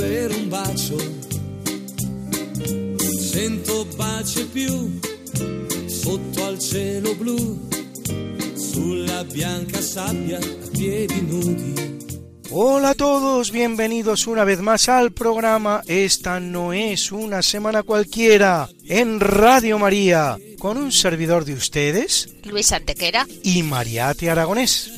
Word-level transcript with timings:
per 0.00 0.30
un 0.34 0.48
bacio. 0.48 0.96
Cento 3.30 3.86
baci 3.96 4.44
più, 4.46 4.98
sotto 5.86 6.46
al 6.46 6.58
cielo 6.58 7.14
blu, 7.14 7.68
sulla 8.54 9.24
bianca 9.24 9.82
sabbia 9.82 10.38
a 10.38 10.68
piedi 10.72 11.20
nudi. 11.20 11.98
Hola 12.48 12.90
a 12.90 12.94
todos, 12.94 13.50
bienvenidos 13.52 14.26
una 14.26 14.42
vez 14.42 14.60
más 14.60 14.88
al 14.88 15.12
programa 15.12 15.82
Esta 15.86 16.40
no 16.40 16.72
es 16.72 17.12
una 17.12 17.42
semana 17.42 17.84
cualquiera 17.84 18.68
en 18.86 19.20
Radio 19.20 19.78
María, 19.78 20.36
con 20.58 20.78
un 20.78 20.90
servidor 20.90 21.44
de 21.44 21.52
ustedes 21.52 22.28
Luis 22.44 22.72
Antequera. 22.72 23.26
y 23.44 23.62
Mariate 23.62 24.30
Aragonés. 24.30 24.90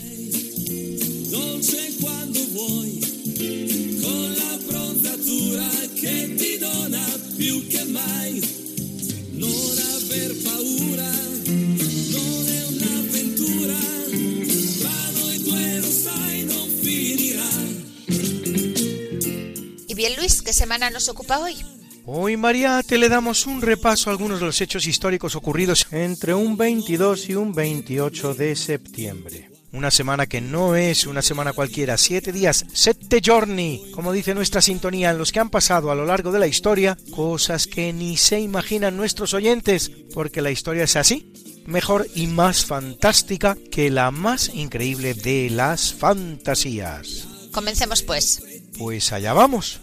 ¿Qué 20.52 20.58
semana 20.58 20.90
nos 20.90 21.08
ocupa 21.08 21.38
hoy? 21.38 21.56
Hoy, 22.04 22.36
Mariate, 22.36 22.98
le 22.98 23.08
damos 23.08 23.46
un 23.46 23.62
repaso 23.62 24.10
a 24.10 24.12
algunos 24.12 24.38
de 24.38 24.44
los 24.44 24.60
hechos 24.60 24.86
históricos 24.86 25.34
ocurridos 25.34 25.86
entre 25.90 26.34
un 26.34 26.58
22 26.58 27.30
y 27.30 27.34
un 27.36 27.54
28 27.54 28.34
de 28.34 28.54
septiembre. 28.54 29.48
Una 29.72 29.90
semana 29.90 30.26
que 30.26 30.42
no 30.42 30.76
es 30.76 31.06
una 31.06 31.22
semana 31.22 31.54
cualquiera, 31.54 31.96
siete 31.96 32.32
días, 32.32 32.66
sette 32.70 33.22
giorni, 33.22 33.92
como 33.94 34.12
dice 34.12 34.34
nuestra 34.34 34.60
sintonía, 34.60 35.12
en 35.12 35.16
los 35.16 35.32
que 35.32 35.40
han 35.40 35.48
pasado 35.48 35.90
a 35.90 35.94
lo 35.94 36.04
largo 36.04 36.32
de 36.32 36.40
la 36.40 36.46
historia 36.46 36.98
cosas 37.12 37.66
que 37.66 37.90
ni 37.94 38.18
se 38.18 38.38
imaginan 38.38 38.94
nuestros 38.94 39.32
oyentes, 39.32 39.90
porque 40.12 40.42
la 40.42 40.50
historia 40.50 40.84
es 40.84 40.96
así, 40.96 41.32
mejor 41.64 42.06
y 42.14 42.26
más 42.26 42.66
fantástica 42.66 43.56
que 43.70 43.88
la 43.88 44.10
más 44.10 44.50
increíble 44.52 45.14
de 45.14 45.48
las 45.48 45.94
fantasías. 45.94 47.26
Comencemos 47.52 48.02
pues. 48.02 48.42
Pues 48.76 49.14
allá 49.14 49.32
vamos. 49.32 49.80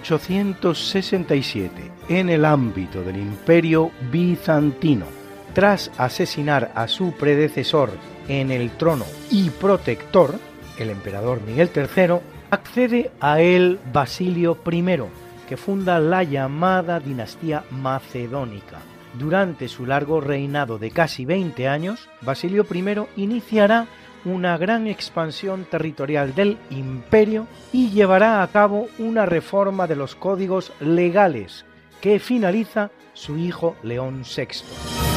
En 0.00 0.04
867, 0.04 1.92
en 2.08 2.30
el 2.30 2.46
ámbito 2.46 3.02
del 3.02 3.18
imperio 3.18 3.90
bizantino, 4.10 5.04
tras 5.52 5.90
asesinar 5.98 6.72
a 6.74 6.88
su 6.88 7.12
predecesor 7.12 7.90
en 8.26 8.50
el 8.50 8.70
trono 8.70 9.04
y 9.30 9.50
protector, 9.50 10.36
el 10.78 10.88
emperador 10.88 11.42
Miguel 11.42 11.70
III, 11.74 12.14
accede 12.50 13.10
a 13.20 13.42
él 13.42 13.78
Basilio 13.92 14.56
I, 14.72 14.84
que 15.46 15.58
funda 15.58 15.98
la 15.98 16.22
llamada 16.22 16.98
dinastía 16.98 17.64
macedónica. 17.70 18.78
Durante 19.18 19.68
su 19.68 19.84
largo 19.84 20.22
reinado 20.22 20.78
de 20.78 20.92
casi 20.92 21.26
20 21.26 21.68
años, 21.68 22.08
Basilio 22.22 22.66
I 22.72 23.22
iniciará 23.22 23.86
una 24.24 24.56
gran 24.58 24.86
expansión 24.86 25.64
territorial 25.64 26.34
del 26.34 26.58
imperio 26.70 27.46
y 27.72 27.90
llevará 27.90 28.42
a 28.42 28.48
cabo 28.48 28.88
una 28.98 29.26
reforma 29.26 29.86
de 29.86 29.96
los 29.96 30.14
códigos 30.14 30.72
legales 30.80 31.64
que 32.00 32.18
finaliza 32.18 32.90
su 33.14 33.38
hijo 33.38 33.76
León 33.82 34.22
VI. 34.24 35.09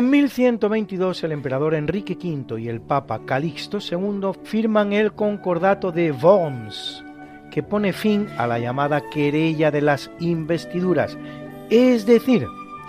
En 0.00 0.08
1122 0.08 1.24
el 1.24 1.32
emperador 1.32 1.74
Enrique 1.74 2.14
V 2.14 2.58
y 2.58 2.70
el 2.70 2.80
papa 2.80 3.20
Calixto 3.26 3.80
II 3.80 4.30
firman 4.44 4.94
el 4.94 5.12
Concordato 5.12 5.92
de 5.92 6.10
Worms, 6.10 7.04
que 7.50 7.62
pone 7.62 7.92
fin 7.92 8.26
a 8.38 8.46
la 8.46 8.58
llamada 8.58 9.02
querella 9.10 9.70
de 9.70 9.82
las 9.82 10.10
investiduras, 10.18 11.18
es 11.68 12.06
decir, 12.06 12.46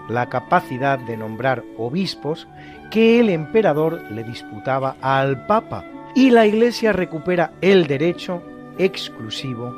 la 0.08 0.30
capacidad 0.30 1.00
de 1.00 1.18
nombrar 1.18 1.66
obispos 1.78 2.48
que 2.90 3.20
el 3.20 3.30
emperador 3.30 4.02
le 4.10 4.24
disputaba 4.24 4.96
al 5.02 5.46
papa, 5.48 5.84
y 6.16 6.30
la 6.30 6.48
Iglesia 6.48 6.94
recupera 6.94 7.52
el 7.60 7.88
derecho 7.88 8.42
exclusivo 8.78 9.76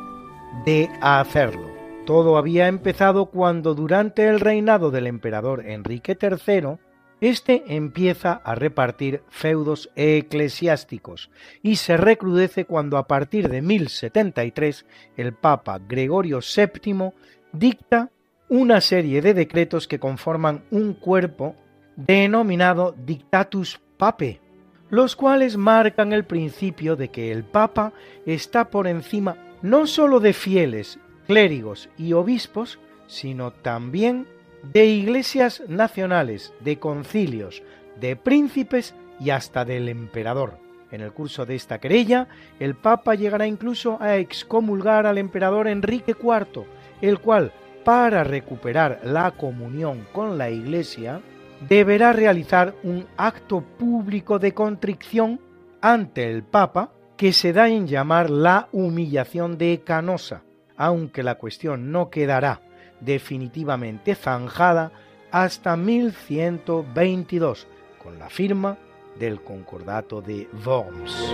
de 0.67 0.87
hacerlo. 1.01 1.67
Todo 2.05 2.37
había 2.37 2.67
empezado 2.67 3.25
cuando 3.25 3.73
durante 3.73 4.27
el 4.27 4.39
reinado 4.39 4.91
del 4.91 5.07
emperador 5.07 5.65
Enrique 5.65 6.15
III 6.21 6.77
este 7.23 7.63
empieza 7.67 8.33
a 8.43 8.53
repartir 8.53 9.23
feudos 9.29 9.89
eclesiásticos 9.95 11.31
y 11.61 11.77
se 11.77 11.95
recrudece 11.95 12.65
cuando 12.65 12.97
a 12.97 13.07
partir 13.07 13.47
de 13.47 13.61
1073 13.61 14.85
el 15.15 15.33
Papa 15.33 15.79
Gregorio 15.87 16.39
VII 16.41 17.11
dicta 17.53 18.09
una 18.49 18.81
serie 18.81 19.21
de 19.21 19.33
decretos 19.33 19.87
que 19.87 19.99
conforman 19.99 20.65
un 20.69 20.95
cuerpo 20.95 21.55
denominado 21.95 22.93
Dictatus 23.05 23.79
Pape, 23.95 24.41
los 24.89 25.15
cuales 25.15 25.55
marcan 25.55 26.11
el 26.11 26.25
principio 26.25 26.97
de 26.97 27.07
que 27.07 27.31
el 27.31 27.45
Papa 27.45 27.93
está 28.25 28.69
por 28.69 28.85
encima 28.85 29.37
no 29.61 29.87
sólo 29.87 30.19
de 30.19 30.33
fieles, 30.33 30.99
clérigos 31.25 31.89
y 31.97 32.11
obispos, 32.11 32.79
sino 33.07 33.51
también 33.51 34.27
de 34.63 34.85
iglesias 34.85 35.61
nacionales, 35.67 36.53
de 36.61 36.79
concilios, 36.79 37.61
de 37.99 38.15
príncipes 38.15 38.95
y 39.19 39.29
hasta 39.29 39.65
del 39.65 39.89
emperador. 39.89 40.57
En 40.91 41.01
el 41.01 41.11
curso 41.11 41.45
de 41.45 41.55
esta 41.55 41.79
querella, 41.79 42.27
el 42.59 42.75
Papa 42.75 43.15
llegará 43.15 43.47
incluso 43.47 43.97
a 43.99 44.17
excomulgar 44.17 45.05
al 45.05 45.17
emperador 45.17 45.67
Enrique 45.67 46.15
IV, 46.19 46.65
el 47.01 47.19
cual, 47.19 47.51
para 47.83 48.23
recuperar 48.23 49.01
la 49.03 49.31
comunión 49.31 50.07
con 50.13 50.37
la 50.37 50.49
Iglesia, 50.49 51.19
deberá 51.67 52.13
realizar 52.13 52.75
un 52.83 53.05
acto 53.17 53.61
público 53.61 54.39
de 54.39 54.53
contrición 54.53 55.39
ante 55.81 56.29
el 56.29 56.43
Papa 56.43 56.91
que 57.17 57.33
se 57.33 57.53
da 57.53 57.69
en 57.69 57.87
llamar 57.87 58.29
la 58.29 58.69
humillación 58.71 59.57
de 59.57 59.81
Canosa, 59.83 60.43
aunque 60.77 61.23
la 61.23 61.35
cuestión 61.35 61.91
no 61.91 62.09
quedará 62.09 62.61
definitivamente 63.03 64.15
zanjada 64.15 64.91
hasta 65.31 65.75
1122, 65.75 67.67
con 68.01 68.19
la 68.19 68.29
firma 68.29 68.77
del 69.17 69.41
Concordato 69.41 70.21
de 70.21 70.47
Worms. 70.65 71.33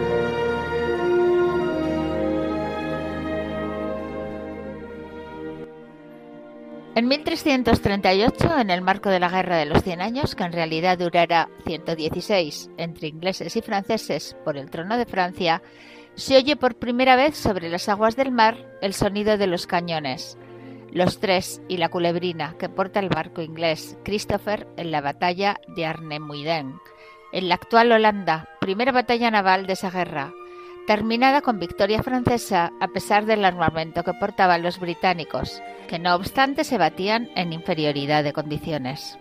En 6.95 7.07
1338, 7.07 8.59
en 8.59 8.69
el 8.71 8.81
marco 8.81 9.09
de 9.09 9.21
la 9.21 9.29
Guerra 9.29 9.55
de 9.57 9.65
los 9.65 9.83
Cien 9.83 10.01
Años, 10.01 10.35
que 10.35 10.43
en 10.43 10.51
realidad 10.51 10.97
durará 10.97 11.49
116 11.65 12.71
entre 12.75 13.07
ingleses 13.07 13.55
y 13.55 13.61
franceses 13.61 14.35
por 14.43 14.57
el 14.57 14.69
trono 14.69 14.97
de 14.97 15.05
Francia, 15.05 15.61
se 16.15 16.35
oye 16.35 16.57
por 16.57 16.75
primera 16.75 17.15
vez 17.15 17.37
sobre 17.37 17.69
las 17.69 17.87
aguas 17.87 18.17
del 18.17 18.31
mar 18.31 18.57
el 18.81 18.93
sonido 18.93 19.37
de 19.37 19.47
los 19.47 19.65
cañones, 19.65 20.37
los 20.91 21.19
tres 21.19 21.61
y 21.67 21.77
la 21.77 21.89
culebrina 21.89 22.55
que 22.57 22.69
porta 22.69 22.99
el 22.99 23.09
barco 23.09 23.41
inglés 23.41 23.97
Christopher 24.03 24.67
en 24.77 24.91
la 24.91 25.01
batalla 25.01 25.59
de 25.67 25.85
Arnemuiden, 25.85 26.75
en 27.31 27.49
la 27.49 27.55
actual 27.55 27.91
Holanda, 27.91 28.49
primera 28.59 28.91
batalla 28.91 29.29
naval 29.31 29.67
de 29.67 29.73
esa 29.73 29.91
guerra, 29.91 30.33
terminada 30.87 31.41
con 31.41 31.59
victoria 31.59 32.01
francesa 32.01 32.71
a 32.79 32.87
pesar 32.87 33.25
del 33.25 33.45
armamento 33.45 34.03
que 34.03 34.13
portaban 34.13 34.63
los 34.63 34.79
británicos, 34.79 35.61
que 35.87 35.99
no 35.99 36.15
obstante 36.15 36.63
se 36.63 36.77
batían 36.77 37.29
en 37.35 37.53
inferioridad 37.53 38.23
de 38.23 38.33
condiciones. 38.33 39.19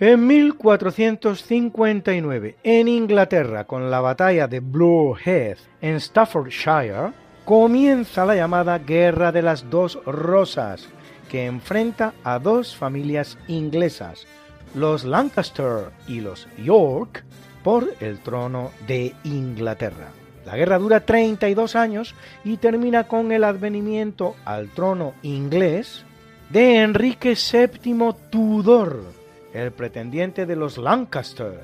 En 0.00 0.28
1459, 0.28 2.56
en 2.62 2.86
Inglaterra, 2.86 3.64
con 3.64 3.90
la 3.90 4.00
batalla 4.00 4.46
de 4.46 4.60
Blue 4.60 5.16
Heath 5.16 5.58
en 5.80 6.00
Staffordshire, 6.00 7.12
comienza 7.44 8.24
la 8.24 8.36
llamada 8.36 8.78
Guerra 8.78 9.32
de 9.32 9.42
las 9.42 9.68
Dos 9.68 9.98
Rosas, 10.06 10.88
que 11.28 11.46
enfrenta 11.46 12.14
a 12.22 12.38
dos 12.38 12.76
familias 12.76 13.38
inglesas, 13.48 14.28
los 14.72 15.02
Lancaster 15.02 15.90
y 16.06 16.20
los 16.20 16.46
York, 16.62 17.24
por 17.64 17.92
el 17.98 18.20
trono 18.20 18.70
de 18.86 19.16
Inglaterra. 19.24 20.10
La 20.46 20.56
guerra 20.56 20.78
dura 20.78 21.00
32 21.00 21.74
años 21.74 22.14
y 22.44 22.58
termina 22.58 23.08
con 23.08 23.32
el 23.32 23.42
advenimiento 23.42 24.36
al 24.44 24.68
trono 24.68 25.14
inglés 25.22 26.04
de 26.50 26.82
Enrique 26.82 27.34
VII 27.34 28.14
Tudor, 28.30 29.17
el 29.52 29.72
pretendiente 29.72 30.46
de 30.46 30.56
los 30.56 30.78
Lancaster, 30.78 31.60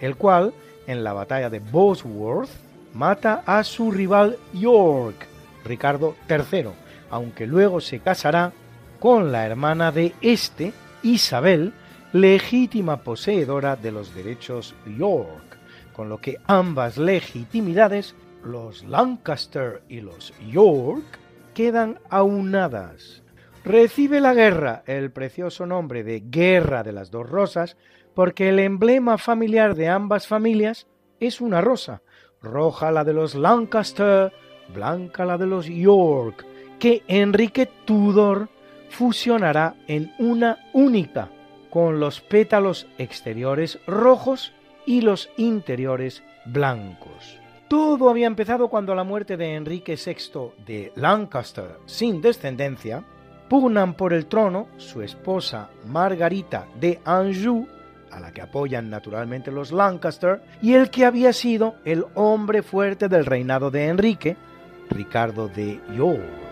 el 0.00 0.16
cual, 0.16 0.52
en 0.86 1.02
la 1.02 1.12
batalla 1.12 1.50
de 1.50 1.60
Bosworth, 1.60 2.50
mata 2.94 3.42
a 3.46 3.64
su 3.64 3.90
rival 3.90 4.38
York, 4.52 5.26
Ricardo 5.64 6.16
III, 6.28 6.70
aunque 7.10 7.46
luego 7.46 7.80
se 7.80 8.00
casará 8.00 8.52
con 9.00 9.32
la 9.32 9.46
hermana 9.46 9.92
de 9.92 10.14
este, 10.20 10.72
Isabel, 11.02 11.72
legítima 12.12 12.98
poseedora 13.02 13.76
de 13.76 13.92
los 13.92 14.14
derechos 14.14 14.74
York, 14.98 15.58
con 15.92 16.08
lo 16.08 16.18
que 16.18 16.38
ambas 16.46 16.96
legitimidades, 16.96 18.14
los 18.42 18.84
Lancaster 18.84 19.82
y 19.88 20.00
los 20.00 20.32
York, 20.50 21.04
quedan 21.52 21.98
aunadas 22.10 23.22
Recibe 23.66 24.20
la 24.20 24.32
guerra 24.32 24.84
el 24.86 25.10
precioso 25.10 25.66
nombre 25.66 26.04
de 26.04 26.22
Guerra 26.24 26.84
de 26.84 26.92
las 26.92 27.10
Dos 27.10 27.28
Rosas 27.28 27.76
porque 28.14 28.50
el 28.50 28.60
emblema 28.60 29.18
familiar 29.18 29.74
de 29.74 29.88
ambas 29.88 30.28
familias 30.28 30.86
es 31.18 31.40
una 31.40 31.60
rosa, 31.60 32.00
roja 32.40 32.92
la 32.92 33.02
de 33.02 33.12
los 33.12 33.34
Lancaster, 33.34 34.32
blanca 34.72 35.24
la 35.24 35.36
de 35.36 35.48
los 35.48 35.66
York, 35.66 36.46
que 36.78 37.02
Enrique 37.08 37.68
Tudor 37.84 38.50
fusionará 38.88 39.74
en 39.88 40.14
una 40.20 40.58
única, 40.72 41.28
con 41.68 41.98
los 41.98 42.20
pétalos 42.20 42.86
exteriores 42.98 43.80
rojos 43.88 44.52
y 44.86 45.00
los 45.00 45.28
interiores 45.38 46.22
blancos. 46.44 47.40
Todo 47.66 48.10
había 48.10 48.28
empezado 48.28 48.68
cuando 48.68 48.94
la 48.94 49.02
muerte 49.02 49.36
de 49.36 49.56
Enrique 49.56 49.96
VI 49.96 50.52
de 50.64 50.92
Lancaster 50.94 51.78
sin 51.86 52.20
descendencia 52.20 53.02
pugnan 53.48 53.94
por 53.94 54.12
el 54.12 54.26
trono 54.26 54.68
su 54.76 55.02
esposa 55.02 55.68
Margarita 55.86 56.66
de 56.78 57.00
Anjou, 57.04 57.66
a 58.10 58.20
la 58.20 58.32
que 58.32 58.42
apoyan 58.42 58.88
naturalmente 58.90 59.50
los 59.50 59.72
Lancaster, 59.72 60.40
y 60.62 60.74
el 60.74 60.90
que 60.90 61.04
había 61.04 61.32
sido 61.32 61.76
el 61.84 62.04
hombre 62.14 62.62
fuerte 62.62 63.08
del 63.08 63.26
reinado 63.26 63.70
de 63.70 63.88
Enrique, 63.88 64.36
Ricardo 64.90 65.48
de 65.48 65.80
York. 65.96 66.45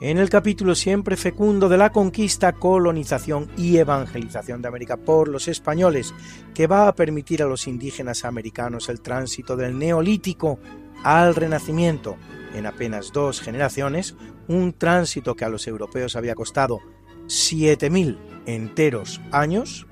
En 0.00 0.16
el 0.16 0.30
capítulo 0.30 0.74
siempre 0.74 1.16
fecundo 1.16 1.68
de 1.68 1.76
la 1.76 1.92
conquista, 1.92 2.54
colonización 2.54 3.50
y 3.56 3.76
evangelización 3.76 4.62
de 4.62 4.68
América 4.68 4.96
por 4.96 5.28
los 5.28 5.46
españoles, 5.46 6.14
que 6.54 6.66
va 6.66 6.88
a 6.88 6.94
permitir 6.94 7.42
a 7.42 7.46
los 7.46 7.66
indígenas 7.66 8.24
americanos 8.24 8.88
el 8.88 9.02
tránsito 9.02 9.56
del 9.56 9.78
neolítico 9.78 10.58
al 11.04 11.34
renacimiento. 11.34 12.16
En 12.54 12.66
apenas 12.66 13.12
dos 13.12 13.40
generaciones, 13.40 14.16
un 14.48 14.72
tránsito 14.72 15.36
que 15.36 15.44
a 15.44 15.50
los 15.50 15.66
europeos 15.66 16.16
había 16.16 16.34
costado 16.34 16.80
7.000 17.26 18.18
enteros 18.46 19.20
años, 19.30 19.86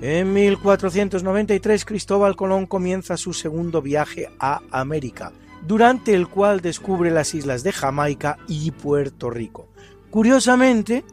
en 0.00 0.32
1493 0.32 1.84
Cristóbal 1.84 2.34
Colón 2.34 2.66
comienza 2.66 3.16
su 3.16 3.32
segundo 3.32 3.82
viaje 3.82 4.28
a 4.40 4.60
América, 4.70 5.32
durante 5.66 6.14
el 6.14 6.28
cual 6.28 6.60
descubre 6.60 7.10
las 7.10 7.34
islas 7.34 7.62
de 7.62 7.72
Jamaica 7.72 8.36
y 8.48 8.70
Puerto 8.70 9.30
Rico. 9.30 9.68
Curiosamente, 10.10 11.04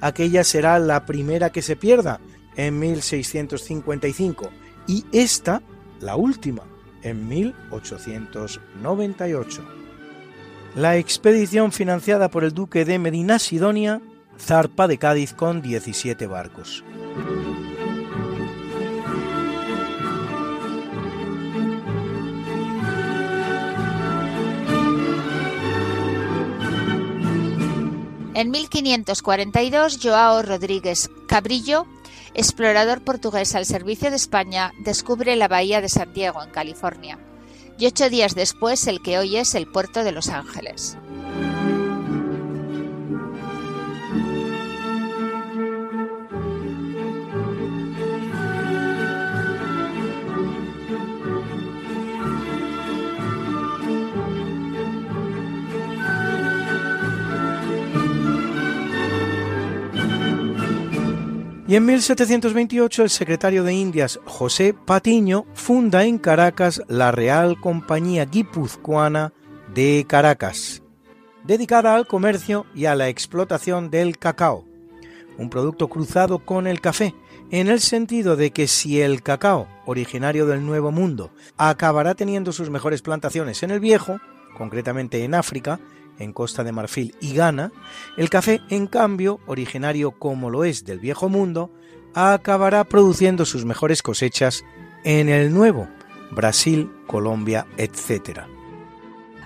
aquella 0.00 0.42
será 0.44 0.78
la 0.78 1.04
primera 1.06 1.50
que 1.50 1.62
se 1.62 1.74
pierda 1.76 2.20
en 2.56 2.78
1655 2.78 4.50
y 4.86 5.04
esta 5.12 5.62
la 6.00 6.16
última 6.16 6.62
en 7.02 7.28
1898. 7.28 9.62
La 10.74 10.96
expedición 10.96 11.70
financiada 11.70 12.30
por 12.30 12.44
el 12.44 12.54
duque 12.54 12.84
de 12.84 12.98
Medina 12.98 13.38
Sidonia 13.38 14.02
zarpa 14.38 14.88
de 14.88 14.98
Cádiz 14.98 15.32
con 15.34 15.62
17 15.62 16.26
barcos. 16.26 16.84
En 28.34 28.50
1542, 28.50 29.98
Joao 30.02 30.42
Rodríguez 30.42 31.10
Cabrillo, 31.28 31.86
explorador 32.32 33.02
portugués 33.02 33.54
al 33.54 33.66
servicio 33.66 34.08
de 34.08 34.16
España, 34.16 34.72
descubre 34.78 35.36
la 35.36 35.48
bahía 35.48 35.82
de 35.82 35.90
San 35.90 36.14
Diego, 36.14 36.42
en 36.42 36.50
California, 36.50 37.18
y 37.78 37.86
ocho 37.86 38.08
días 38.08 38.34
después 38.34 38.86
el 38.86 39.02
que 39.02 39.18
hoy 39.18 39.36
es 39.36 39.54
el 39.54 39.66
puerto 39.66 40.02
de 40.02 40.12
Los 40.12 40.30
Ángeles. 40.30 40.96
Y 61.72 61.76
en 61.76 61.86
1728 61.86 63.04
el 63.04 63.08
secretario 63.08 63.64
de 63.64 63.72
Indias 63.72 64.20
José 64.26 64.74
Patiño 64.74 65.46
funda 65.54 66.04
en 66.04 66.18
Caracas 66.18 66.82
la 66.86 67.12
Real 67.12 67.58
Compañía 67.58 68.26
Guipuzcoana 68.26 69.32
de 69.72 70.04
Caracas, 70.06 70.82
dedicada 71.44 71.94
al 71.94 72.06
comercio 72.06 72.66
y 72.74 72.84
a 72.84 72.94
la 72.94 73.08
explotación 73.08 73.88
del 73.88 74.18
cacao, 74.18 74.66
un 75.38 75.48
producto 75.48 75.88
cruzado 75.88 76.40
con 76.40 76.66
el 76.66 76.82
café, 76.82 77.14
en 77.50 77.68
el 77.68 77.80
sentido 77.80 78.36
de 78.36 78.50
que 78.50 78.68
si 78.68 79.00
el 79.00 79.22
cacao, 79.22 79.66
originario 79.86 80.44
del 80.44 80.66
Nuevo 80.66 80.92
Mundo, 80.92 81.30
acabará 81.56 82.14
teniendo 82.14 82.52
sus 82.52 82.68
mejores 82.68 83.00
plantaciones 83.00 83.62
en 83.62 83.70
el 83.70 83.80
Viejo, 83.80 84.20
concretamente 84.58 85.24
en 85.24 85.32
África, 85.32 85.80
en 86.18 86.32
Costa 86.32 86.64
de 86.64 86.72
Marfil 86.72 87.14
y 87.20 87.34
Ghana, 87.34 87.72
el 88.16 88.30
café, 88.30 88.60
en 88.70 88.86
cambio, 88.86 89.40
originario 89.46 90.12
como 90.12 90.50
lo 90.50 90.64
es 90.64 90.84
del 90.84 91.00
Viejo 91.00 91.28
Mundo, 91.28 91.70
acabará 92.14 92.84
produciendo 92.84 93.44
sus 93.44 93.64
mejores 93.64 94.02
cosechas 94.02 94.64
en 95.04 95.28
el 95.28 95.52
Nuevo, 95.52 95.88
Brasil, 96.30 96.90
Colombia, 97.06 97.66
etc. 97.76 98.40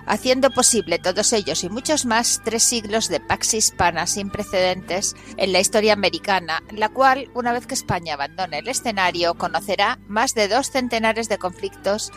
Haciendo 0.05 0.51
posible 0.51 0.99
todos 0.99 1.33
ellos 1.33 1.63
y 1.65 1.69
muchos 1.69 2.05
más 2.05 2.41
tres 2.43 2.63
siglos 2.63 3.09
de 3.09 3.19
pax 3.19 3.55
hispana 3.55 4.07
sin 4.07 4.29
precedentes 4.29 5.15
en 5.35 5.51
la 5.51 5.59
historia 5.59 5.93
americana, 5.93 6.63
la 6.71 6.89
cual, 6.89 7.29
una 7.33 7.51
vez 7.51 7.67
que 7.67 7.73
España 7.73 8.13
abandone 8.13 8.59
el 8.59 8.69
escenario, 8.69 9.33
conocerá 9.33 9.99
más 10.07 10.33
de 10.33 10.47
dos 10.47 10.71
centenares 10.71 11.27
de 11.27 11.37
conflictos, 11.37 12.11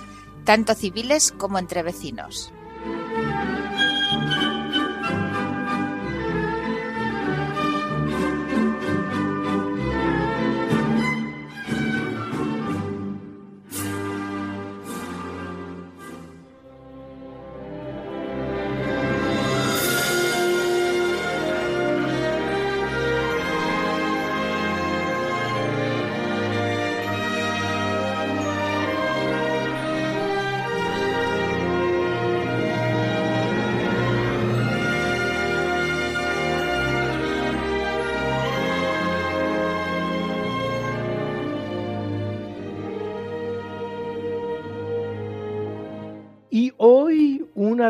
tanto 0.45 0.75
civiles 0.75 1.33
como 1.33 1.59
entre 1.59 1.83
vecinos. 1.83 2.53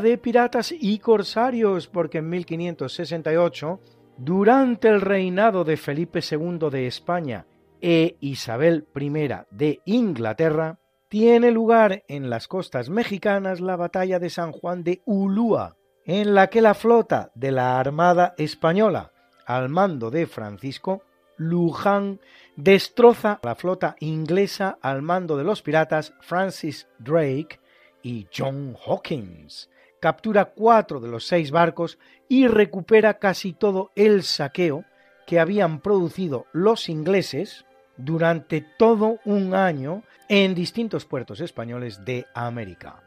De 0.01 0.19
piratas 0.19 0.73
y 0.73 0.99
corsarios, 0.99 1.87
porque 1.87 2.19
en 2.19 2.29
1568, 2.29 3.81
durante 4.17 4.89
el 4.89 5.01
reinado 5.01 5.65
de 5.65 5.77
Felipe 5.77 6.21
II 6.29 6.71
de 6.71 6.87
España 6.87 7.47
e 7.81 8.17
Isabel 8.21 8.87
I 8.95 9.11
de 9.51 9.81
Inglaterra, 9.85 10.79
tiene 11.09 11.51
lugar 11.51 12.05
en 12.09 12.31
las 12.31 12.47
costas 12.47 12.89
mexicanas 12.89 13.61
la 13.61 13.77
batalla 13.77 14.19
de 14.19 14.31
San 14.31 14.53
Juan 14.53 14.85
de 14.85 15.03
Ulúa, 15.07 15.77
en 16.05 16.35
la 16.35 16.49
que 16.49 16.61
la 16.61 16.75
flota 16.75 17.31
de 17.35 17.51
la 17.51 17.81
Armada 17.81 18.35
Española, 18.39 19.13
al 19.47 19.69
mando 19.69 20.11
de 20.11 20.27
Francisco 20.27 21.03
Luján, 21.37 22.21
destroza 22.57 23.41
la 23.43 23.55
flota 23.55 23.97
inglesa 24.01 24.79
al 24.83 25.01
mando 25.01 25.39
de 25.39 25.45
los 25.45 25.63
piratas 25.63 26.13
Francis 26.21 26.87
Drake 26.99 27.59
y 28.03 28.27
John 28.37 28.77
Hawkins. 28.87 29.70
Captura 30.01 30.47
cuatro 30.47 30.99
de 30.99 31.09
los 31.09 31.27
seis 31.27 31.51
barcos 31.51 31.99
y 32.29 32.47
recupera 32.47 33.19
casi 33.19 33.53
todo 33.53 33.91
el 33.95 34.23
saqueo 34.23 34.85
que 35.27 35.39
habían 35.39 35.81
producido 35.81 36.47
los 36.53 36.89
ingleses 36.89 37.67
durante 37.97 38.63
todo 38.79 39.19
un 39.25 39.55
año 39.55 40.03
en 40.29 40.55
distintos 40.55 41.05
puertos 41.05 41.41
españoles 41.41 42.05
de 42.05 42.27
América. 42.35 43.03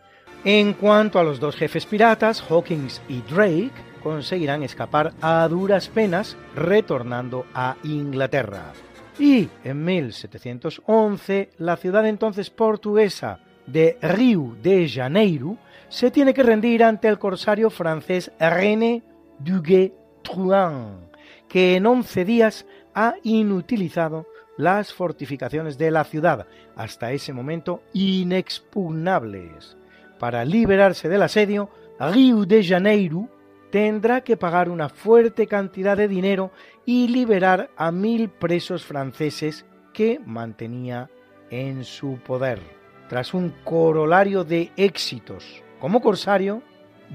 En 0.45 0.73
cuanto 0.73 1.19
a 1.19 1.23
los 1.23 1.39
dos 1.39 1.55
jefes 1.55 1.85
piratas, 1.85 2.43
Hawkins 2.49 3.01
y 3.07 3.21
Drake, 3.21 3.71
conseguirán 4.03 4.61
escapar 4.61 5.13
a 5.21 5.47
duras 5.47 5.87
penas 5.87 6.37
retornando 6.53 7.45
a 7.53 7.77
Inglaterra. 7.83 8.73
Y 9.17 9.49
en 9.63 9.85
1711, 9.85 11.49
la 11.57 11.77
ciudad 11.77 12.05
entonces 12.05 12.49
portuguesa 12.49 13.39
de 13.65 13.97
Rio 14.01 14.55
de 14.61 14.87
Janeiro 14.89 15.57
se 15.89 16.11
tiene 16.11 16.33
que 16.33 16.43
rendir 16.43 16.83
ante 16.83 17.07
el 17.07 17.19
corsario 17.19 17.69
francés 17.69 18.31
René 18.39 19.03
Duguay-Trouin, 19.39 21.09
que 21.47 21.75
en 21.75 21.85
11 21.85 22.25
días 22.25 22.65
ha 22.93 23.15
inutilizado 23.23 24.27
las 24.57 24.93
fortificaciones 24.93 25.77
de 25.77 25.91
la 25.91 26.03
ciudad, 26.03 26.47
hasta 26.75 27.11
ese 27.11 27.33
momento 27.33 27.83
inexpugnables. 27.93 29.77
Para 30.19 30.45
liberarse 30.45 31.09
del 31.09 31.23
asedio, 31.23 31.69
Rio 31.99 32.45
de 32.45 32.63
Janeiro 32.63 33.29
tendrá 33.71 34.21
que 34.21 34.37
pagar 34.37 34.69
una 34.69 34.89
fuerte 34.89 35.47
cantidad 35.47 35.97
de 35.97 36.07
dinero 36.07 36.51
y 36.85 37.07
liberar 37.07 37.71
a 37.75 37.91
mil 37.91 38.29
presos 38.29 38.85
franceses 38.85 39.65
que 39.93 40.19
mantenía 40.25 41.09
en 41.49 41.83
su 41.83 42.19
poder. 42.19 42.82
Tras 43.13 43.35
un 43.35 43.53
corolario 43.63 44.43
de 44.43 44.71
éxitos 44.75 45.61
como 45.79 46.01
corsario, 46.01 46.63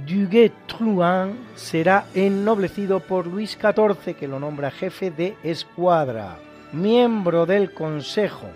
Duguay-Trouin 0.06 1.36
será 1.56 2.06
ennoblecido 2.14 3.00
por 3.00 3.26
Luis 3.26 3.58
XIV, 3.60 4.14
que 4.14 4.28
lo 4.28 4.38
nombra 4.38 4.70
jefe 4.70 5.10
de 5.10 5.36
escuadra, 5.42 6.38
miembro 6.72 7.46
del 7.46 7.74
Consejo 7.74 8.46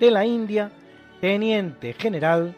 de 0.00 0.10
la 0.10 0.26
India, 0.26 0.72
teniente 1.20 1.92
general 1.92 2.56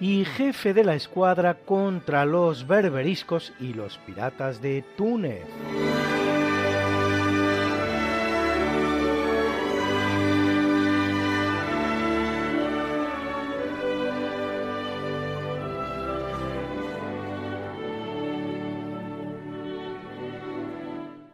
y 0.00 0.24
jefe 0.24 0.72
de 0.72 0.84
la 0.84 0.94
escuadra 0.94 1.52
contra 1.52 2.24
los 2.24 2.66
berberiscos 2.66 3.52
y 3.60 3.74
los 3.74 3.98
piratas 3.98 4.62
de 4.62 4.82
Túnez. 4.96 5.44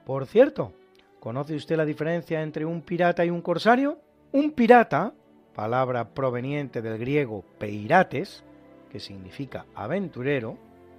Por 0.08 0.24
cierto, 0.24 0.72
¿conoce 1.20 1.54
usted 1.54 1.76
la 1.76 1.84
diferencia 1.84 2.40
entre 2.40 2.64
un 2.64 2.80
pirata 2.80 3.26
y 3.26 3.28
un 3.28 3.42
corsario? 3.42 3.98
Un 4.32 4.52
pirata, 4.52 5.12
palabra 5.54 6.14
proveniente 6.14 6.80
del 6.80 6.96
griego 6.96 7.44
peirates, 7.58 8.42
que 8.90 9.00
significa 9.00 9.66
aventurero, 9.74 10.56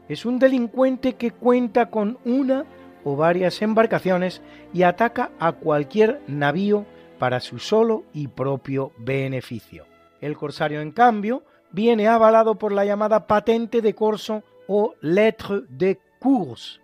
es 0.07 0.27
un 0.27 0.37
delincuente 0.37 1.15
que 1.15 1.31
cuenta 1.31 1.89
con 1.89 2.19
una 2.23 2.65
o 3.03 3.15
varias 3.15 3.63
embarcaciones 3.63 4.43
y 4.75 4.83
ataca 4.83 5.31
a 5.39 5.53
cualquier 5.53 6.21
navío 6.27 6.85
para 7.17 7.39
su 7.39 7.57
solo 7.57 8.03
y 8.13 8.27
propio 8.27 8.91
beneficio. 8.99 9.87
El 10.21 10.37
corsario, 10.37 10.81
en 10.81 10.91
cambio, 10.91 11.41
viene 11.71 12.07
avalado 12.07 12.59
por 12.59 12.71
la 12.71 12.85
llamada 12.85 13.25
patente 13.25 13.81
de 13.81 13.95
corso 13.95 14.43
o 14.67 14.93
lettre 15.01 15.61
de 15.67 15.99
course, 16.19 16.79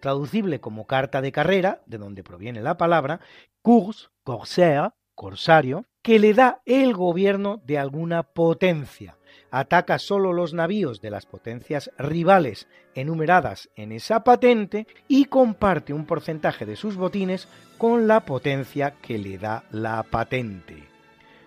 traducible 0.00 0.60
como 0.60 0.86
carta 0.86 1.20
de 1.20 1.32
carrera, 1.32 1.82
de 1.86 1.98
donde 1.98 2.24
proviene 2.24 2.60
la 2.62 2.76
palabra, 2.76 3.20
course, 3.62 4.08
corsaire, 4.24 4.90
corsario, 5.14 5.84
que 6.02 6.18
le 6.18 6.32
da 6.32 6.62
el 6.64 6.94
gobierno 6.94 7.60
de 7.64 7.78
alguna 7.78 8.22
potencia, 8.22 9.16
ataca 9.50 9.98
solo 9.98 10.32
los 10.32 10.54
navíos 10.54 11.00
de 11.00 11.10
las 11.10 11.26
potencias 11.26 11.90
rivales 11.98 12.68
enumeradas 12.94 13.68
en 13.76 13.92
esa 13.92 14.24
patente 14.24 14.86
y 15.08 15.26
comparte 15.26 15.92
un 15.92 16.06
porcentaje 16.06 16.66
de 16.66 16.76
sus 16.76 16.96
botines 16.96 17.48
con 17.78 18.06
la 18.06 18.20
potencia 18.20 18.94
que 19.02 19.18
le 19.18 19.38
da 19.38 19.64
la 19.70 20.02
patente. 20.02 20.84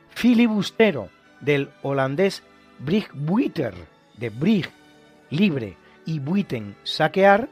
Filibustero 0.09 1.09
del 1.39 1.69
holandés 1.81 2.43
Brig 2.79 3.09
Buiter, 3.13 3.73
de 4.17 4.29
Brig, 4.29 4.69
libre, 5.29 5.77
y 6.05 6.19
Buiten, 6.19 6.75
saquear, 6.83 7.47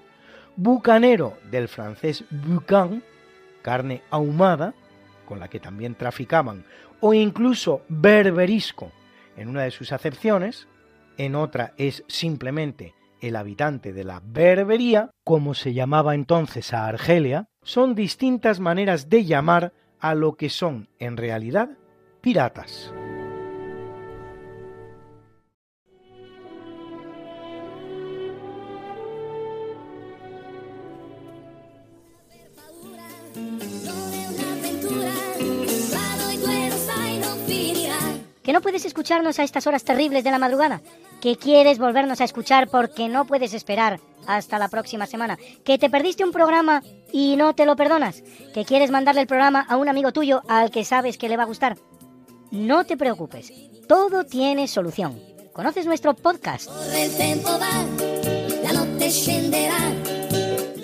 bucanero 0.59 1.37
del 1.49 1.69
francés 1.69 2.25
bucan, 2.29 3.01
carne 3.61 4.01
ahumada, 4.09 4.73
con 5.25 5.39
la 5.39 5.47
que 5.47 5.59
también 5.59 5.95
traficaban, 5.95 6.65
o 6.99 7.13
incluso 7.13 7.81
berberisco, 7.87 8.91
en 9.37 9.47
una 9.47 9.63
de 9.63 9.71
sus 9.71 9.93
acepciones, 9.93 10.67
en 11.17 11.35
otra 11.35 11.73
es 11.77 12.03
simplemente 12.07 12.93
el 13.21 13.35
habitante 13.35 13.93
de 13.93 14.03
la 14.03 14.21
Berbería, 14.23 15.11
como 15.23 15.53
se 15.53 15.73
llamaba 15.73 16.15
entonces 16.15 16.73
a 16.73 16.87
Argelia, 16.87 17.47
son 17.63 17.95
distintas 17.95 18.59
maneras 18.59 19.09
de 19.09 19.25
llamar 19.25 19.73
a 19.99 20.15
lo 20.15 20.35
que 20.35 20.49
son 20.49 20.89
en 20.99 21.17
realidad 21.17 21.69
piratas. 22.21 22.93
¿Que 38.49 38.53
no 38.53 38.61
puedes 38.61 38.83
escucharnos 38.83 39.37
a 39.37 39.43
estas 39.43 39.67
horas 39.67 39.83
terribles 39.83 40.23
de 40.23 40.31
la 40.31 40.39
madrugada? 40.39 40.81
¿Que 41.21 41.35
quieres 41.35 41.77
volvernos 41.77 42.19
a 42.19 42.23
escuchar 42.23 42.67
porque 42.67 43.07
no 43.07 43.25
puedes 43.25 43.53
esperar 43.53 43.99
hasta 44.25 44.57
la 44.57 44.69
próxima 44.69 45.05
semana? 45.05 45.37
¿Que 45.63 45.77
te 45.77 45.87
perdiste 45.87 46.23
un 46.23 46.31
programa 46.31 46.81
y 47.13 47.35
no 47.35 47.53
te 47.53 47.67
lo 47.67 47.75
perdonas? 47.75 48.23
¿Que 48.55 48.65
quieres 48.65 48.89
mandarle 48.89 49.21
el 49.21 49.27
programa 49.27 49.67
a 49.69 49.77
un 49.77 49.87
amigo 49.87 50.11
tuyo 50.11 50.41
al 50.47 50.71
que 50.71 50.83
sabes 50.83 51.19
que 51.19 51.29
le 51.29 51.37
va 51.37 51.43
a 51.43 51.45
gustar? 51.45 51.77
No 52.49 52.85
te 52.85 52.97
preocupes, 52.97 53.53
todo 53.87 54.23
tiene 54.25 54.67
solución. 54.67 55.21
¿Conoces 55.53 55.85
nuestro 55.85 56.15
podcast? 56.15 56.71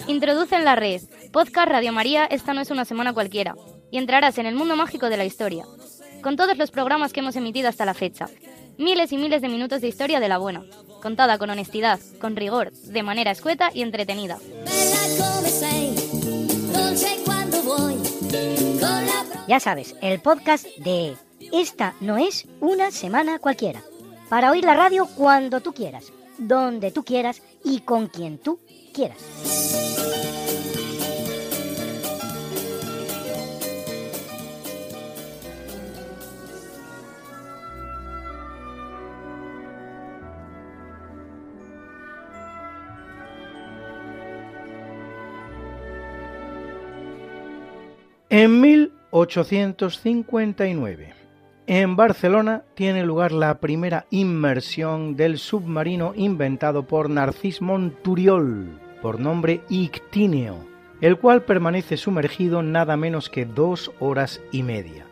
Introduce 0.05 0.55
en 0.55 0.65
la 0.65 0.75
red 0.75 1.01
Podcast 1.31 1.67
Radio 1.67 1.91
María, 1.91 2.25
esta 2.25 2.53
no 2.53 2.61
es 2.61 2.69
una 2.69 2.85
semana 2.85 3.13
cualquiera, 3.13 3.55
y 3.89 3.97
entrarás 3.97 4.37
en 4.37 4.45
el 4.45 4.53
mundo 4.53 4.75
mágico 4.75 5.09
de 5.09 5.17
la 5.17 5.25
historia 5.25 5.65
con 6.25 6.37
todos 6.37 6.57
los 6.57 6.71
programas 6.71 7.13
que 7.13 7.19
hemos 7.19 7.35
emitido 7.35 7.69
hasta 7.69 7.85
la 7.85 7.93
fecha. 7.93 8.27
Miles 8.79 9.11
y 9.11 9.17
miles 9.17 9.43
de 9.43 9.47
minutos 9.47 9.81
de 9.81 9.89
historia 9.89 10.19
de 10.19 10.27
la 10.27 10.39
buena, 10.39 10.63
contada 10.99 11.37
con 11.37 11.51
honestidad, 11.51 11.99
con 12.19 12.35
rigor, 12.35 12.71
de 12.71 13.03
manera 13.03 13.29
escueta 13.29 13.69
y 13.71 13.83
entretenida. 13.83 14.39
Ya 19.47 19.59
sabes, 19.59 19.95
el 20.01 20.19
podcast 20.19 20.65
de 20.79 21.15
Esta 21.53 21.93
no 22.01 22.17
es 22.17 22.47
una 22.59 22.89
semana 22.89 23.37
cualquiera. 23.37 23.83
Para 24.27 24.49
oír 24.49 24.63
la 24.63 24.73
radio 24.73 25.05
cuando 25.05 25.61
tú 25.61 25.73
quieras, 25.73 26.11
donde 26.39 26.89
tú 26.89 27.03
quieras 27.03 27.43
y 27.63 27.81
con 27.81 28.07
quien 28.07 28.39
tú 28.39 28.59
quieras. 28.95 30.34
En 48.37 48.59
1859, 48.59 51.13
en 51.67 51.95
Barcelona 51.95 52.63
tiene 52.73 53.05
lugar 53.05 53.31
la 53.31 53.61
primera 53.61 54.07
inmersión 54.09 55.15
del 55.15 55.37
submarino 55.37 56.11
inventado 56.17 56.85
por 56.85 57.09
Narcís 57.09 57.61
Monturiol, 57.61 58.77
por 59.01 59.21
nombre 59.21 59.61
Ictíneo, 59.69 60.65
el 60.99 61.17
cual 61.17 61.43
permanece 61.43 61.95
sumergido 61.95 62.61
nada 62.61 62.97
menos 62.97 63.29
que 63.29 63.45
dos 63.45 63.93
horas 64.01 64.41
y 64.51 64.63
media. 64.63 65.05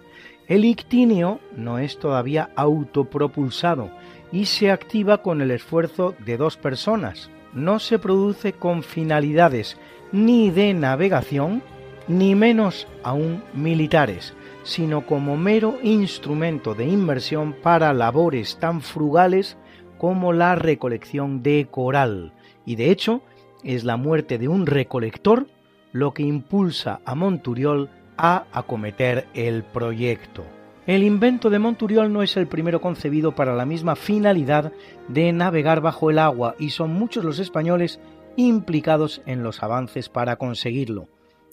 El 0.50 0.66
ictíneo 0.66 1.40
no 1.56 1.80
es 1.80 2.00
todavía 2.00 2.50
autopropulsado 2.58 3.90
y 4.34 4.48
se 4.48 4.70
activa 4.70 5.22
con 5.22 5.40
el 5.40 5.52
esfuerzo 5.52 6.14
de 6.26 6.36
dos 6.36 6.58
personas. 6.58 7.30
No 7.54 7.80
se 7.80 8.00
produce 8.00 8.52
con 8.52 8.84
finalidades 8.84 9.78
ni 10.12 10.52
de 10.52 10.74
navegación 10.74 11.64
ni 12.08 12.36
menos 12.36 12.88
aún 13.04 13.44
militares, 13.54 14.34
sino 14.64 15.06
como 15.06 15.38
mero 15.38 15.78
instrumento 15.84 16.74
de 16.74 16.86
inversión 16.86 17.54
para 17.62 17.94
labores 17.94 18.58
tan 18.58 18.82
frugales 18.82 19.58
como 19.98 20.34
la 20.34 20.56
recolección 20.56 21.44
de 21.44 21.68
coral, 21.70 22.34
y 22.66 22.76
de 22.76 22.92
hecho 22.92 23.22
es 23.64 23.84
la 23.84 23.98
muerte 23.98 24.38
de 24.38 24.48
un 24.48 24.66
recolector 24.66 25.48
lo 25.92 26.14
que 26.14 26.24
impulsa 26.24 27.00
a 27.06 27.16
Monturiol 27.16 27.90
a 28.18 28.46
acometer 28.52 29.28
el 29.34 29.64
proyecto. 29.64 30.44
El 30.86 31.04
invento 31.04 31.50
de 31.50 31.60
Monturiol 31.60 32.12
no 32.12 32.24
es 32.24 32.36
el 32.36 32.48
primero 32.48 32.82
concebido 32.82 33.34
para 33.34 33.56
la 33.56 33.66
misma 33.66 33.96
finalidad 33.96 34.74
de 35.08 35.32
navegar 35.32 35.80
bajo 35.80 36.10
el 36.10 36.20
agua 36.20 36.56
y 36.60 36.72
son 36.72 36.94
muchos 36.94 37.24
los 37.24 37.40
españoles 37.40 38.02
implicados 38.36 39.22
en 39.26 39.44
los 39.44 39.64
avances 39.64 40.10
para 40.10 40.36
conseguirlo 40.36 41.08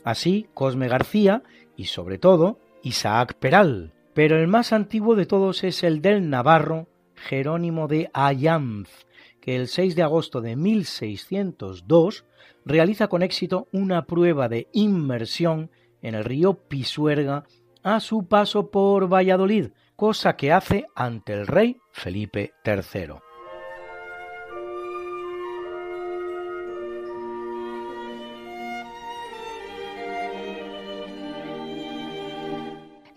así 0.04 0.48
Cosme 0.54 0.88
García 0.88 1.42
y 1.76 1.84
sobre 1.84 2.18
todo 2.18 2.58
Isaac 2.82 3.34
Peral, 3.34 3.92
pero 4.14 4.38
el 4.38 4.48
más 4.48 4.72
antiguo 4.72 5.14
de 5.14 5.26
todos 5.26 5.64
es 5.64 5.82
el 5.82 6.02
del 6.02 6.28
navarro 6.28 6.88
Jerónimo 7.14 7.88
de 7.88 8.10
Ayanz, 8.12 8.88
que 9.40 9.56
el 9.56 9.68
6 9.68 9.94
de 9.96 10.02
agosto 10.02 10.40
de 10.40 10.56
1602 10.56 12.24
realiza 12.64 13.08
con 13.08 13.22
éxito 13.22 13.68
una 13.72 14.06
prueba 14.06 14.48
de 14.48 14.68
inmersión 14.72 15.70
en 16.02 16.14
el 16.14 16.24
río 16.24 16.54
Pisuerga 16.54 17.44
a 17.82 18.00
su 18.00 18.26
paso 18.26 18.70
por 18.70 19.12
Valladolid, 19.12 19.68
cosa 19.96 20.36
que 20.36 20.52
hace 20.52 20.86
ante 20.94 21.32
el 21.32 21.46
rey 21.46 21.78
Felipe 21.92 22.52
III. 22.64 23.29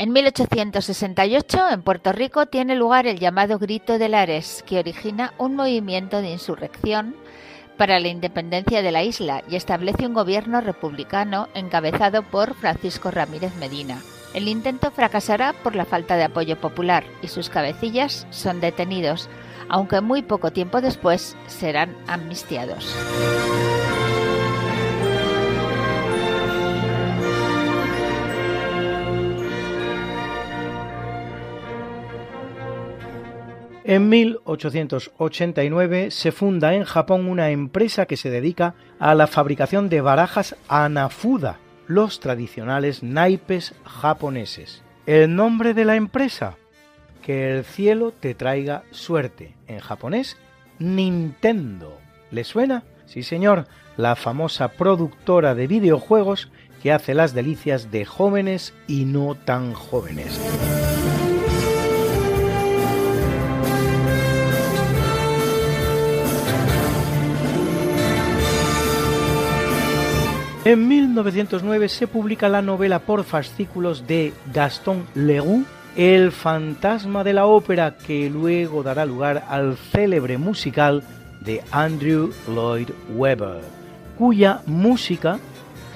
En 0.03 0.11
1868, 0.11 1.69
en 1.69 1.81
Puerto 1.81 2.11
Rico, 2.11 2.45
tiene 2.45 2.75
lugar 2.75 3.07
el 3.07 3.19
llamado 3.19 3.57
Grito 3.57 3.97
de 3.97 4.09
Lares, 4.09 4.61
que 4.67 4.79
origina 4.79 5.33
un 5.37 5.55
movimiento 5.55 6.21
de 6.21 6.29
insurrección 6.29 7.15
para 7.77 8.01
la 8.01 8.09
independencia 8.09 8.81
de 8.81 8.91
la 8.91 9.03
isla 9.03 9.45
y 9.49 9.55
establece 9.55 10.05
un 10.05 10.13
gobierno 10.13 10.59
republicano 10.59 11.47
encabezado 11.53 12.21
por 12.21 12.53
Francisco 12.53 13.11
Ramírez 13.11 13.55
Medina. 13.55 14.01
El 14.33 14.49
intento 14.49 14.91
fracasará 14.91 15.53
por 15.63 15.73
la 15.73 15.85
falta 15.85 16.17
de 16.17 16.25
apoyo 16.25 16.59
popular 16.59 17.05
y 17.21 17.29
sus 17.29 17.47
cabecillas 17.47 18.27
son 18.29 18.59
detenidos, 18.59 19.29
aunque 19.69 20.01
muy 20.01 20.21
poco 20.21 20.51
tiempo 20.51 20.81
después 20.81 21.37
serán 21.47 21.95
amnistiados. 22.07 22.93
En 33.85 34.07
1889 34.07 36.09
se 36.09 36.31
funda 36.31 36.73
en 36.73 36.85
Japón 36.85 37.27
una 37.27 37.49
empresa 37.49 38.05
que 38.05 38.15
se 38.15 38.29
dedica 38.29 38.75
a 38.97 39.13
la 39.13 39.27
fabricación 39.27 39.89
de 39.89 39.99
barajas 39.99 40.55
Anafuda, 40.69 41.59
los 41.87 42.21
tradicionales 42.21 43.03
naipes 43.03 43.75
japoneses. 43.83 44.83
¿El 45.05 45.35
nombre 45.35 45.73
de 45.73 45.83
la 45.83 45.97
empresa? 45.97 46.55
Que 47.21 47.51
el 47.51 47.65
cielo 47.65 48.13
te 48.17 48.35
traiga 48.35 48.83
suerte. 48.91 49.53
En 49.67 49.79
japonés, 49.79 50.37
Nintendo. 50.79 51.97
¿Le 52.31 52.45
suena? 52.45 52.85
Sí, 53.05 53.21
señor, 53.21 53.67
la 53.97 54.15
famosa 54.15 54.69
productora 54.69 55.55
de 55.55 55.67
videojuegos 55.67 56.49
que 56.81 56.93
hace 56.93 57.13
las 57.13 57.33
delicias 57.33 57.91
de 57.91 58.05
jóvenes 58.05 58.73
y 58.87 59.03
no 59.03 59.35
tan 59.35 59.73
jóvenes. 59.73 60.39
En 70.65 70.87
1909 70.87 71.89
se 71.89 72.07
publica 72.07 72.47
la 72.47 72.61
novela 72.61 72.99
por 72.99 73.25
fascículos 73.25 74.07
de 74.07 74.31
Gaston 74.53 75.05
Leroux, 75.13 75.65
El 75.97 76.31
fantasma 76.31 77.25
de 77.25 77.33
la 77.33 77.45
ópera 77.45 77.97
que 77.97 78.29
luego 78.29 78.81
dará 78.81 79.05
lugar 79.05 79.43
al 79.49 79.75
célebre 79.75 80.37
musical 80.37 81.03
de 81.41 81.61
Andrew 81.71 82.31
Lloyd 82.47 82.89
Webber, 83.13 83.61
cuya 84.17 84.61
música 84.65 85.37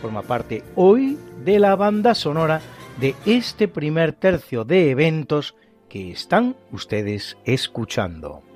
forma 0.02 0.22
parte 0.22 0.64
hoy 0.76 1.18
de 1.46 1.60
la 1.60 1.76
banda 1.78 2.14
sonora 2.14 2.60
de 3.00 3.16
este 3.26 3.70
primer 3.70 4.12
tercio 4.12 4.66
de 4.66 4.92
eventos 4.92 5.56
que 5.88 6.12
están 6.12 6.58
ustedes 6.72 7.38
escuchando. 7.46 8.47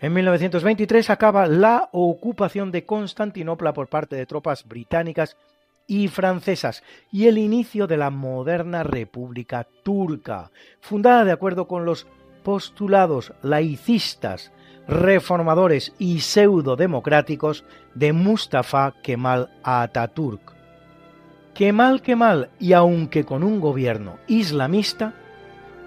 En 0.00 0.12
1923 0.12 1.10
acaba 1.10 1.46
la 1.46 1.88
ocupación 1.92 2.70
de 2.70 2.86
Constantinopla 2.86 3.72
por 3.72 3.88
parte 3.88 4.14
de 4.14 4.26
tropas 4.26 4.66
británicas 4.66 5.36
y 5.88 6.06
francesas 6.06 6.84
y 7.10 7.26
el 7.26 7.38
inicio 7.38 7.88
de 7.88 7.96
la 7.96 8.10
moderna 8.10 8.84
República 8.84 9.66
Turca, 9.82 10.52
fundada 10.80 11.24
de 11.24 11.32
acuerdo 11.32 11.66
con 11.66 11.84
los 11.84 12.06
postulados 12.44 13.32
laicistas, 13.42 14.52
reformadores 14.86 15.92
y 15.98 16.20
pseudo-democráticos 16.20 17.64
de 17.94 18.12
Mustafa 18.12 18.94
Kemal 19.02 19.50
Atatürk. 19.64 20.54
Kemal 21.54 22.02
Kemal, 22.02 22.50
y 22.60 22.72
aunque 22.72 23.24
con 23.24 23.42
un 23.42 23.60
gobierno 23.60 24.18
islamista, 24.28 25.14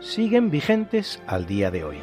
siguen 0.01 0.51
vigentes 0.51 1.21
al 1.27 1.45
día 1.45 1.71
de 1.71 1.85
hoy. 1.85 1.97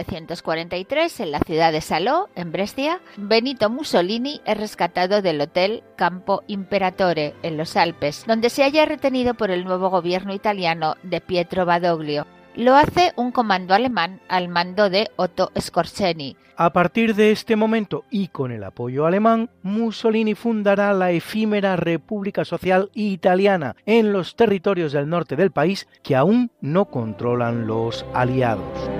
1943, 0.00 1.20
en 1.20 1.30
la 1.30 1.40
ciudad 1.40 1.72
de 1.72 1.80
Salò, 1.80 2.28
en 2.34 2.52
Brescia, 2.52 3.00
Benito 3.16 3.70
Mussolini 3.70 4.40
es 4.44 4.56
rescatado 4.56 5.22
del 5.22 5.40
Hotel 5.40 5.82
Campo 5.96 6.42
Imperatore, 6.46 7.34
en 7.42 7.56
los 7.56 7.76
Alpes, 7.76 8.24
donde 8.26 8.50
se 8.50 8.62
halla 8.62 8.86
retenido 8.86 9.34
por 9.34 9.50
el 9.50 9.64
nuevo 9.64 9.90
gobierno 9.90 10.32
italiano 10.34 10.96
de 11.02 11.20
Pietro 11.20 11.66
Badoglio. 11.66 12.26
Lo 12.56 12.74
hace 12.74 13.12
un 13.16 13.30
comando 13.30 13.74
alemán 13.74 14.20
al 14.28 14.48
mando 14.48 14.90
de 14.90 15.08
Otto 15.16 15.52
Skorzeny. 15.58 16.36
A 16.56 16.74
partir 16.74 17.14
de 17.14 17.30
este 17.30 17.56
momento 17.56 18.04
y 18.10 18.28
con 18.28 18.52
el 18.52 18.64
apoyo 18.64 19.06
alemán, 19.06 19.48
Mussolini 19.62 20.34
fundará 20.34 20.92
la 20.92 21.10
efímera 21.10 21.76
República 21.76 22.44
Social 22.44 22.90
Italiana 22.92 23.76
en 23.86 24.12
los 24.12 24.36
territorios 24.36 24.92
del 24.92 25.08
norte 25.08 25.36
del 25.36 25.52
país 25.52 25.88
que 26.02 26.16
aún 26.16 26.50
no 26.60 26.86
controlan 26.86 27.66
los 27.66 28.04
aliados. 28.12 28.99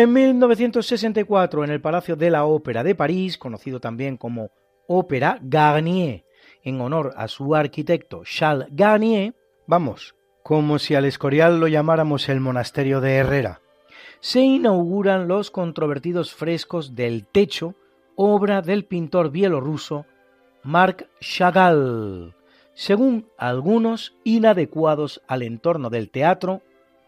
En 0.00 0.14
1964, 0.14 1.62
en 1.62 1.68
el 1.68 1.82
Palacio 1.82 2.16
de 2.16 2.30
la 2.30 2.46
Ópera 2.46 2.82
de 2.82 2.94
París, 2.94 3.36
conocido 3.36 3.80
también 3.80 4.16
como 4.16 4.48
Ópera 4.86 5.38
Garnier, 5.42 6.24
en 6.62 6.80
honor 6.80 7.12
a 7.18 7.28
su 7.28 7.54
arquitecto 7.54 8.22
Charles 8.24 8.68
Garnier, 8.70 9.34
vamos, 9.66 10.14
como 10.42 10.78
si 10.78 10.94
al 10.94 11.04
Escorial 11.04 11.60
lo 11.60 11.68
llamáramos 11.68 12.30
el 12.30 12.40
monasterio 12.40 13.02
de 13.02 13.16
Herrera, 13.16 13.60
se 14.20 14.40
inauguran 14.40 15.28
los 15.28 15.50
controvertidos 15.50 16.32
frescos 16.32 16.94
del 16.94 17.26
techo, 17.26 17.74
obra 18.16 18.62
del 18.62 18.86
pintor 18.86 19.30
bielorruso 19.30 20.06
Marc 20.62 21.10
Chagall, 21.20 22.34
según 22.72 23.28
algunos 23.36 24.16
inadecuados 24.24 25.20
al 25.28 25.42
entorno 25.42 25.90
del 25.90 26.08
teatro, 26.08 26.62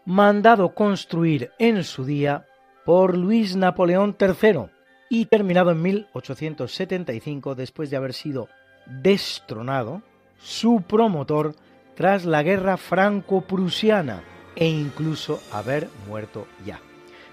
mandado 0.05 0.75
construir 0.75 1.49
en 1.57 1.83
su 1.83 2.05
día 2.05 2.45
por 2.85 3.17
Luis 3.17 3.55
Napoleón 3.55 4.15
III 4.19 4.65
y 5.09 5.25
terminado 5.25 5.71
en 5.71 5.81
1875 5.81 7.55
después 7.55 7.89
de 7.89 7.97
haber 7.97 8.13
sido 8.13 8.49
destronado 8.87 10.01
su 10.37 10.81
promotor 10.81 11.55
tras 11.95 12.25
la 12.25 12.43
guerra 12.43 12.77
franco-prusiana 12.77 14.23
e 14.55 14.67
incluso 14.67 15.39
haber 15.51 15.87
muerto 16.07 16.47
ya. 16.65 16.79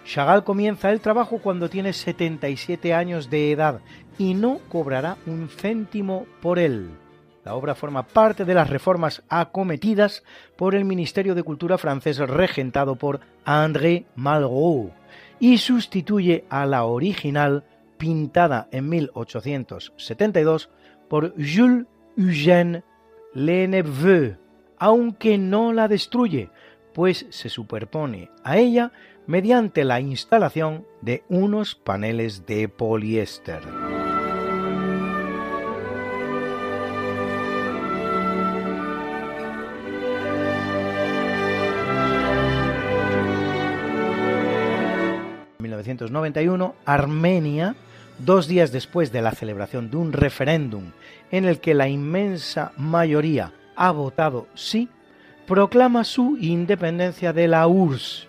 Chagall 0.05 0.45
comienza 0.45 0.91
el 0.91 1.01
trabajo 1.01 1.39
cuando 1.39 1.69
tiene 1.69 1.93
77 1.93 2.95
años 2.95 3.31
de 3.31 3.53
edad 3.53 3.81
y 4.19 4.35
no 4.35 4.59
cobrará 4.69 5.17
un 5.27 5.49
céntimo 5.49 6.27
por 6.41 6.59
él. 6.59 6.91
La 7.45 7.55
obra 7.55 7.75
forma 7.75 8.03
parte 8.03 8.45
de 8.45 8.55
las 8.55 8.69
reformas 8.69 9.23
acometidas 9.29 10.23
por 10.57 10.75
el 10.75 10.85
Ministerio 10.85 11.35
de 11.35 11.43
Cultura 11.43 11.79
francés 11.79 12.19
regentado 12.19 12.97
por 12.97 13.21
André 13.45 14.05
Malraux 14.15 14.93
y 15.41 15.59
sustituye 15.59 16.45
a 16.51 16.67
la 16.67 16.85
original 16.85 17.65
pintada 17.99 18.69
en 18.71 18.89
1872 18.89 20.71
por 21.09 21.35
Jules 21.37 21.87
Eugène 22.17 22.83
Leneveux, 23.35 24.37
aunque 24.79 25.39
no 25.39 25.73
la 25.73 25.89
destruye, 25.89 26.51
pues 26.95 27.27
se 27.31 27.49
superpone 27.49 28.31
a 28.45 28.59
ella 28.59 28.93
mediante 29.27 29.85
la 29.85 30.01
instalación 30.01 30.87
de 31.03 31.23
unos 31.29 31.75
paneles 31.75 32.47
de 32.47 32.69
poliéster. 32.69 33.90
1991, 45.87 46.75
Armenia, 46.85 47.75
dos 48.19 48.47
días 48.47 48.73
después 48.73 49.13
de 49.13 49.23
la 49.23 49.33
celebración 49.33 49.91
de 49.91 49.97
un 49.97 50.13
referéndum 50.13 50.93
en 51.31 51.45
el 51.45 51.61
que 51.61 51.75
la 51.75 51.89
inmensa 51.89 52.73
mayoría 52.77 53.53
ha 53.77 53.91
votado 53.91 54.47
sí, 54.55 54.89
proclama 55.47 56.05
su 56.05 56.37
independencia 56.41 57.33
de 57.33 57.49
la 57.49 57.67
URSS. 57.67 58.29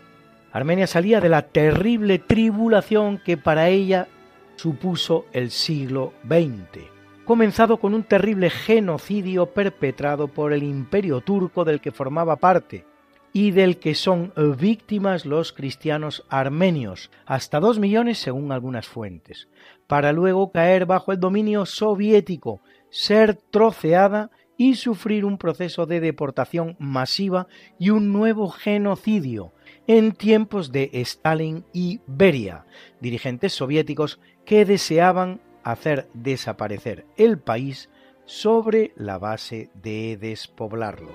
Armenia 0.54 0.88
salía 0.88 1.22
de 1.22 1.30
la 1.30 1.44
terrible 1.44 2.20
tribulación 2.20 3.20
que 3.20 3.38
para 3.38 3.70
ella 3.70 4.08
supuso 4.56 5.26
el 5.32 5.52
siglo 5.52 6.14
XX, 6.28 6.84
comenzado 7.26 7.78
con 7.78 7.94
un 7.94 8.04
terrible 8.04 8.50
genocidio 8.50 9.48
perpetrado 9.48 10.28
por 10.28 10.54
el 10.54 10.64
imperio 10.64 11.22
turco 11.22 11.64
del 11.64 11.80
que 11.80 11.92
formaba 11.92 12.36
parte, 12.36 12.86
y 13.34 13.52
del 13.52 13.78
que 13.78 13.96
son 13.96 14.34
víctimas 14.60 15.26
los 15.26 15.54
cristianos 15.54 16.26
armenios, 16.30 17.12
hasta 17.26 17.60
dos 17.60 17.80
millones 17.80 18.18
según 18.18 18.52
algunas 18.52 18.88
fuentes, 18.88 19.48
para 19.88 20.12
luego 20.12 20.52
caer 20.52 20.86
bajo 20.86 21.12
el 21.12 21.20
dominio 21.20 21.66
soviético, 21.66 22.62
ser 22.90 23.36
troceada 23.36 24.32
y 24.58 24.76
sufrir 24.76 25.26
un 25.26 25.38
proceso 25.38 25.86
de 25.86 26.00
deportación 26.00 26.76
masiva 26.78 27.48
y 27.80 27.90
un 27.90 28.14
nuevo 28.14 28.50
genocidio 28.50 29.54
en 29.88 30.12
tiempos 30.12 30.72
de 30.72 30.92
Stalin 30.94 31.66
y 31.74 32.02
Beria, 32.06 32.66
dirigentes 33.00 33.54
soviéticos 33.54 34.20
que 34.46 34.66
deseaban 34.66 35.42
hacer 35.64 36.10
desaparecer 36.14 37.06
el 37.18 37.40
país 37.40 37.90
sobre 38.26 38.94
la 38.96 39.18
base 39.18 39.70
de 39.74 40.18
despoblarlo. 40.18 41.12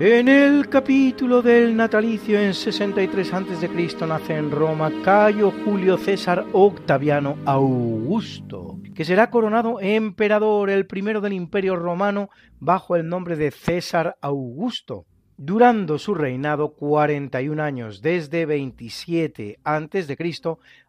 En 0.00 0.28
el 0.28 0.68
capítulo 0.68 1.42
del 1.42 1.74
natalicio 1.74 2.38
en 2.38 2.54
63 2.54 3.34
a.C. 3.34 4.06
nace 4.06 4.36
en 4.36 4.48
Roma 4.48 4.92
Cayo 5.02 5.52
Julio 5.64 5.98
César 5.98 6.46
Octaviano 6.52 7.36
Augusto, 7.44 8.78
que 8.94 9.04
será 9.04 9.28
coronado 9.28 9.80
emperador 9.80 10.70
el 10.70 10.86
primero 10.86 11.20
del 11.20 11.32
Imperio 11.32 11.74
Romano 11.74 12.30
bajo 12.60 12.94
el 12.94 13.08
nombre 13.08 13.34
de 13.34 13.50
César 13.50 14.16
Augusto, 14.20 15.04
durando 15.36 15.98
su 15.98 16.14
reinado 16.14 16.74
41 16.74 17.60
años, 17.60 18.00
desde 18.00 18.46
27 18.46 19.58
a.C. 19.64 20.16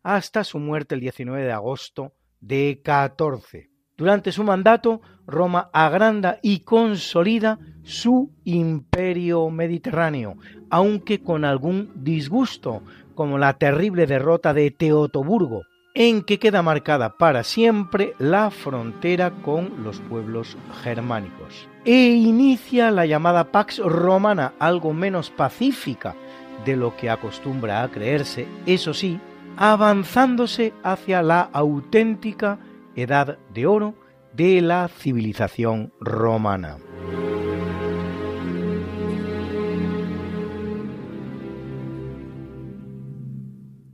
hasta 0.04 0.44
su 0.44 0.60
muerte 0.60 0.94
el 0.94 1.02
19 1.02 1.46
de 1.46 1.52
agosto 1.52 2.14
de 2.42 2.80
14. 2.84 3.69
Durante 4.00 4.32
su 4.32 4.46
mandato, 4.46 5.02
Roma 5.28 5.70
agranda 5.74 6.40
y 6.42 6.62
consolida 6.62 7.60
su 7.84 8.32
imperio 8.46 9.50
mediterráneo, 9.50 10.38
aunque 10.70 11.22
con 11.22 11.44
algún 11.44 11.92
disgusto, 11.96 12.82
como 13.14 13.38
la 13.38 13.56
terrible 13.56 14.08
derrota 14.08 14.54
de 14.54 14.72
Teotoburgo, 14.72 15.64
en 15.94 16.24
que 16.24 16.40
queda 16.40 16.62
marcada 16.62 17.18
para 17.18 17.44
siempre 17.44 18.14
la 18.20 18.52
frontera 18.52 19.32
con 19.32 19.84
los 19.84 20.00
pueblos 20.00 20.56
germánicos. 20.82 21.68
E 21.84 22.12
inicia 22.12 22.92
la 22.92 23.06
llamada 23.06 23.52
Pax 23.52 23.80
Romana, 23.80 24.54
algo 24.60 24.94
menos 24.94 25.30
pacífica 25.30 26.16
de 26.64 26.78
lo 26.78 26.96
que 26.96 27.10
acostumbra 27.10 27.84
a 27.84 27.90
creerse, 27.90 28.48
eso 28.66 28.94
sí, 28.94 29.20
avanzándose 29.58 30.72
hacia 30.84 31.22
la 31.22 31.42
auténtica 31.52 32.60
edad 33.02 33.38
de 33.54 33.66
oro 33.66 33.96
de 34.34 34.62
la 34.62 34.88
civilización 34.88 35.94
romana. 36.00 36.78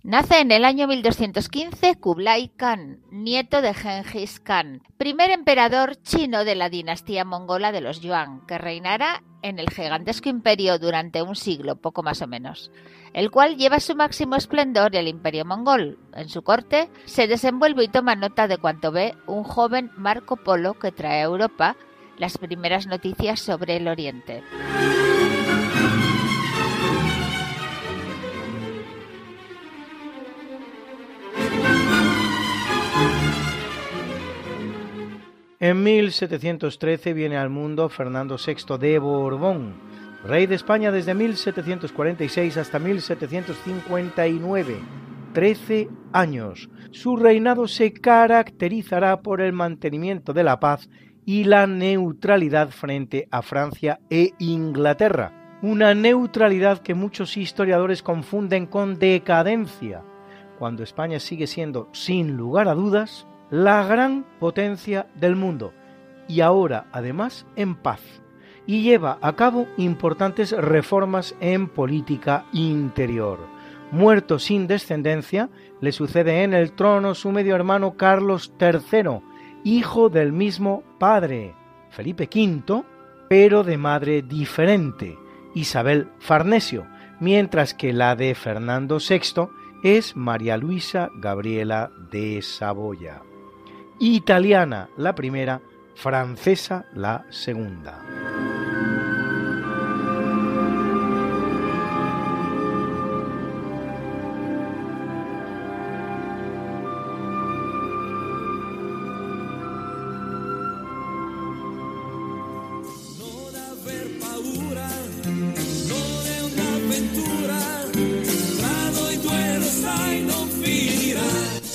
Nace 0.03 0.39
en 0.39 0.51
el 0.51 0.65
año 0.65 0.87
1215 0.87 1.95
Kublai 1.95 2.49
Khan, 2.49 2.99
nieto 3.09 3.63
de 3.63 3.73
Genghis 3.73 4.39
Khan, 4.39 4.83
primer 4.97 5.31
emperador 5.31 5.95
chino 6.03 6.45
de 6.45 6.53
la 6.53 6.69
dinastía 6.69 7.25
mongola 7.25 7.71
de 7.71 7.81
los 7.81 8.01
Yuan, 8.01 8.45
que 8.45 8.59
reinará 8.59 9.23
en 9.45 9.59
el 9.59 9.69
gigantesco 9.69 10.27
imperio 10.27 10.79
durante 10.79 11.21
un 11.21 11.35
siglo, 11.35 11.75
poco 11.75 12.01
más 12.01 12.23
o 12.23 12.27
menos, 12.27 12.71
el 13.13 13.29
cual 13.29 13.57
lleva 13.57 13.79
su 13.79 13.95
máximo 13.95 14.35
esplendor 14.35 14.95
el 14.95 15.07
imperio 15.07 15.45
mongol. 15.45 15.99
En 16.15 16.29
su 16.29 16.41
corte 16.41 16.89
se 17.05 17.27
desenvuelve 17.27 17.83
y 17.83 17.87
toma 17.87 18.15
nota 18.15 18.47
de 18.47 18.57
cuanto 18.57 18.91
ve 18.91 19.13
un 19.27 19.43
joven 19.43 19.91
Marco 19.97 20.35
Polo 20.35 20.73
que 20.73 20.91
trae 20.91 21.19
a 21.19 21.25
Europa 21.25 21.75
las 22.17 22.39
primeras 22.39 22.87
noticias 22.87 23.39
sobre 23.39 23.77
el 23.77 23.87
Oriente. 23.87 24.41
En 35.61 35.83
1713 35.83 37.13
viene 37.13 37.37
al 37.37 37.49
mundo 37.49 37.87
Fernando 37.87 38.35
VI 38.35 38.77
de 38.77 38.99
Borbón, 38.99 39.75
rey 40.25 40.47
de 40.47 40.55
España 40.55 40.91
desde 40.91 41.13
1746 41.13 42.57
hasta 42.57 42.77
1759. 42.77 44.75
13 45.31 45.87
años. 46.11 46.69
Su 46.91 47.15
reinado 47.15 47.69
se 47.69 47.93
caracterizará 47.93 49.21
por 49.21 49.39
el 49.39 49.53
mantenimiento 49.53 50.33
de 50.33 50.43
la 50.43 50.59
paz 50.59 50.89
y 51.25 51.45
la 51.45 51.67
neutralidad 51.67 52.69
frente 52.69 53.29
a 53.31 53.41
Francia 53.41 54.01
e 54.09 54.31
Inglaterra. 54.39 55.57
Una 55.61 55.93
neutralidad 55.93 56.79
que 56.79 56.95
muchos 56.95 57.37
historiadores 57.37 58.03
confunden 58.03 58.65
con 58.65 58.99
decadencia, 58.99 60.03
cuando 60.59 60.83
España 60.83 61.19
sigue 61.19 61.47
siendo, 61.47 61.87
sin 61.93 62.35
lugar 62.35 62.67
a 62.67 62.75
dudas, 62.75 63.25
la 63.49 63.85
gran 63.85 64.25
potencia 64.39 65.07
del 65.15 65.35
mundo 65.35 65.73
y 66.27 66.41
ahora 66.41 66.87
además 66.91 67.45
en 67.55 67.75
paz 67.75 68.01
y 68.65 68.81
lleva 68.81 69.19
a 69.21 69.35
cabo 69.35 69.67
importantes 69.77 70.51
reformas 70.51 71.35
en 71.39 71.67
política 71.67 72.45
interior. 72.51 73.39
Muerto 73.91 74.39
sin 74.39 74.65
descendencia, 74.65 75.49
le 75.81 75.91
sucede 75.91 76.41
en 76.43 76.53
el 76.55 76.71
trono 76.71 77.13
su 77.13 77.31
medio 77.31 77.55
hermano 77.55 77.95
Carlos 77.95 78.51
III, 78.59 79.21
hijo 79.63 80.09
del 80.09 80.31
mismo 80.31 80.83
padre, 80.97 81.53
Felipe 81.91 82.27
V, 82.33 82.83
pero 83.29 83.63
de 83.63 83.77
madre 83.77 84.23
diferente, 84.23 85.15
Isabel 85.53 86.09
Farnesio, 86.17 86.87
mientras 87.19 87.75
que 87.75 87.93
la 87.93 88.15
de 88.15 88.33
Fernando 88.33 88.97
VI 88.97 89.47
es 89.83 90.15
María 90.15 90.57
Luisa 90.57 91.09
Gabriela 91.19 91.91
de 92.11 92.41
Saboya 92.41 93.21
italiana 93.99 94.89
la 94.97 95.15
primera, 95.15 95.61
francesa 95.95 96.85
la 96.93 97.25
segunda. 97.29 98.01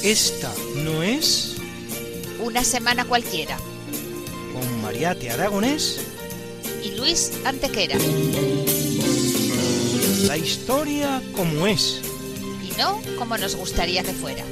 Esta 0.02 0.52
no 0.82 1.02
es 1.04 1.49
una 2.50 2.64
semana 2.64 3.04
cualquiera. 3.04 3.56
Con 4.52 4.82
Mariate 4.82 5.30
Aragonés 5.30 6.00
y 6.82 6.96
Luis 6.96 7.30
Antequera. 7.44 7.96
La 10.26 10.36
historia 10.36 11.22
como 11.36 11.68
es. 11.68 12.02
Y 12.60 12.76
no 12.76 13.00
como 13.16 13.38
nos 13.38 13.54
gustaría 13.54 14.02
que 14.02 14.12
fuera. 14.12 14.42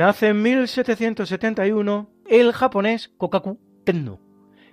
Nace 0.00 0.28
en 0.28 0.40
1771 0.40 2.08
el 2.26 2.54
japonés 2.54 3.10
Kokaku 3.18 3.60
Tenno, 3.84 4.18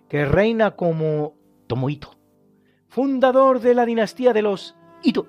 que 0.07 0.23
reina 0.23 0.77
como 0.77 1.35
Tomohito, 1.67 2.17
fundador 2.87 3.59
de 3.59 3.75
la 3.75 3.85
dinastía 3.85 4.31
de 4.31 4.41
los 4.41 4.77
Ito, 5.03 5.27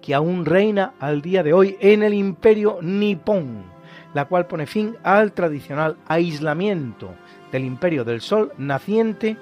que 0.00 0.14
aún 0.14 0.46
reina 0.46 0.94
al 1.00 1.20
día 1.20 1.42
de 1.42 1.52
hoy 1.52 1.76
en 1.80 2.02
el 2.02 2.14
imperio 2.14 2.78
nipón, 2.80 3.64
la 4.14 4.24
cual 4.24 4.46
pone 4.46 4.66
fin 4.66 4.96
al 5.02 5.34
tradicional 5.34 5.98
aislamiento 6.06 7.14
del 7.52 7.66
imperio 7.66 8.04
del 8.04 8.22
sol 8.22 8.54
naciente 8.56 9.36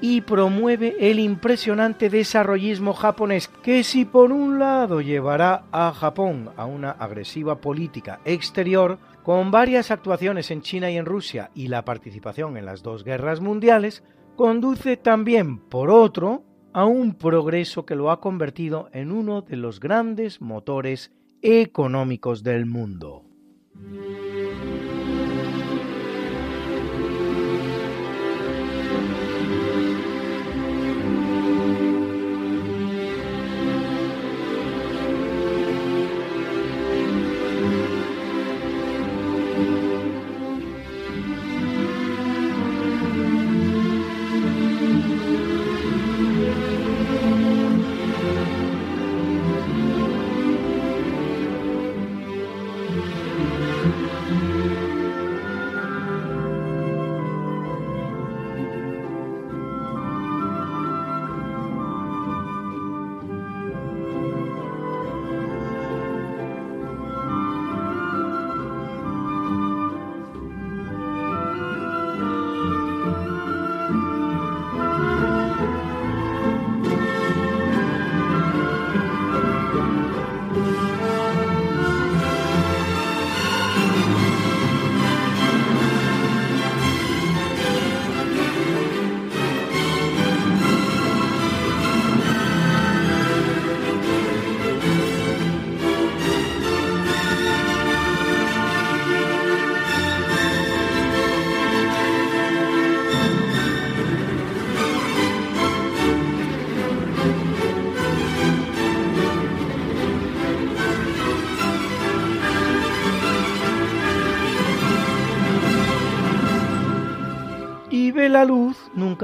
y 0.00 0.20
promueve 0.20 0.96
el 1.00 1.18
impresionante 1.18 2.08
desarrollismo 2.08 2.94
japonés 2.94 3.48
que 3.48 3.82
si 3.82 4.04
por 4.04 4.32
un 4.32 4.58
lado 4.58 5.00
llevará 5.00 5.64
a 5.72 5.92
Japón 5.92 6.50
a 6.56 6.66
una 6.66 6.92
agresiva 6.92 7.60
política 7.60 8.20
exterior, 8.24 8.98
con 9.22 9.50
varias 9.50 9.90
actuaciones 9.90 10.50
en 10.50 10.62
China 10.62 10.90
y 10.90 10.96
en 10.96 11.06
Rusia 11.06 11.50
y 11.54 11.68
la 11.68 11.84
participación 11.84 12.56
en 12.56 12.64
las 12.64 12.82
dos 12.82 13.04
guerras 13.04 13.40
mundiales, 13.40 14.02
conduce 14.36 14.96
también, 14.96 15.58
por 15.58 15.90
otro, 15.90 16.44
a 16.72 16.84
un 16.84 17.14
progreso 17.14 17.84
que 17.84 17.96
lo 17.96 18.10
ha 18.10 18.20
convertido 18.20 18.88
en 18.92 19.10
uno 19.10 19.42
de 19.42 19.56
los 19.56 19.80
grandes 19.80 20.40
motores 20.40 21.12
económicos 21.42 22.42
del 22.42 22.66
mundo. 22.66 23.24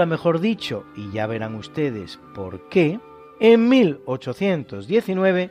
Mejor 0.03 0.41
dicho, 0.41 0.85
y 0.97 1.11
ya 1.13 1.27
verán 1.27 1.55
ustedes 1.55 2.19
por 2.35 2.69
qué, 2.69 2.99
en 3.41 3.69
1819 3.69 5.51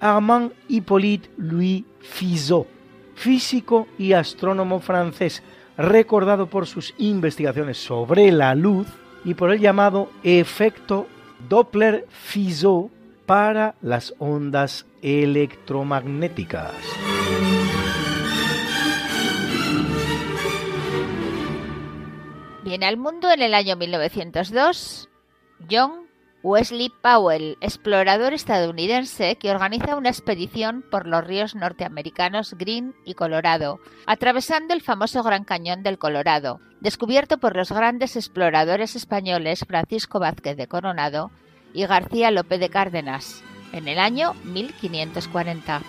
Armand 0.00 0.52
Hippolyte 0.68 1.30
Louis 1.36 1.84
Fizeau, 2.00 2.66
físico 3.14 3.86
y 3.98 4.14
astrónomo 4.14 4.80
francés, 4.80 5.42
recordado 5.76 6.46
por 6.48 6.66
sus 6.66 6.94
investigaciones 6.98 7.78
sobre 7.78 8.32
la 8.32 8.54
luz 8.54 8.86
y 9.24 9.34
por 9.34 9.52
el 9.52 9.60
llamado 9.60 10.10
efecto 10.22 11.06
Doppler-Fizeau 11.48 12.90
para 13.26 13.74
las 13.80 14.14
ondas 14.18 14.86
electromagnéticas. 15.02 16.72
Viene 22.72 22.86
al 22.86 22.96
mundo 22.96 23.30
en 23.30 23.42
el 23.42 23.52
año 23.52 23.76
1902 23.76 25.10
John 25.70 26.06
Wesley 26.42 26.90
Powell, 27.02 27.58
explorador 27.60 28.32
estadounidense 28.32 29.36
que 29.36 29.50
organiza 29.50 29.94
una 29.94 30.08
expedición 30.08 30.82
por 30.90 31.06
los 31.06 31.22
ríos 31.22 31.54
norteamericanos 31.54 32.54
Green 32.54 32.94
y 33.04 33.12
Colorado, 33.12 33.78
atravesando 34.06 34.72
el 34.72 34.80
famoso 34.80 35.22
Gran 35.22 35.44
Cañón 35.44 35.82
del 35.82 35.98
Colorado, 35.98 36.60
descubierto 36.80 37.36
por 37.36 37.56
los 37.56 37.70
grandes 37.70 38.16
exploradores 38.16 38.96
españoles 38.96 39.66
Francisco 39.68 40.18
Vázquez 40.18 40.56
de 40.56 40.66
Coronado 40.66 41.30
y 41.74 41.84
García 41.84 42.30
López 42.30 42.58
de 42.58 42.70
Cárdenas, 42.70 43.44
en 43.74 43.86
el 43.86 43.98
año 43.98 44.32
1540. 44.44 45.82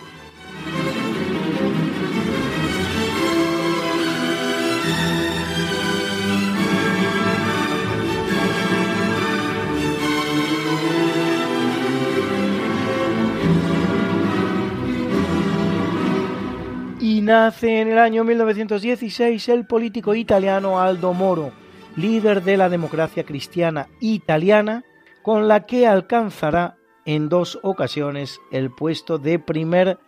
Nace 17.23 17.79
en 17.79 17.89
el 17.89 17.99
año 17.99 18.23
1916 18.23 19.49
el 19.49 19.65
político 19.65 20.13
italiano 20.13 20.79
Aldo 20.79 21.13
Moro, 21.13 21.51
líder 21.95 22.43
de 22.43 22.57
la 22.57 22.69
democracia 22.69 23.23
cristiana 23.23 23.87
italiana, 23.99 24.83
con 25.21 25.47
la 25.47 25.65
que 25.65 25.87
alcanzará 25.87 26.75
en 27.05 27.29
dos 27.29 27.59
ocasiones 27.63 28.39
el 28.51 28.71
puesto 28.71 29.17
de 29.17 29.39
primer 29.39 29.99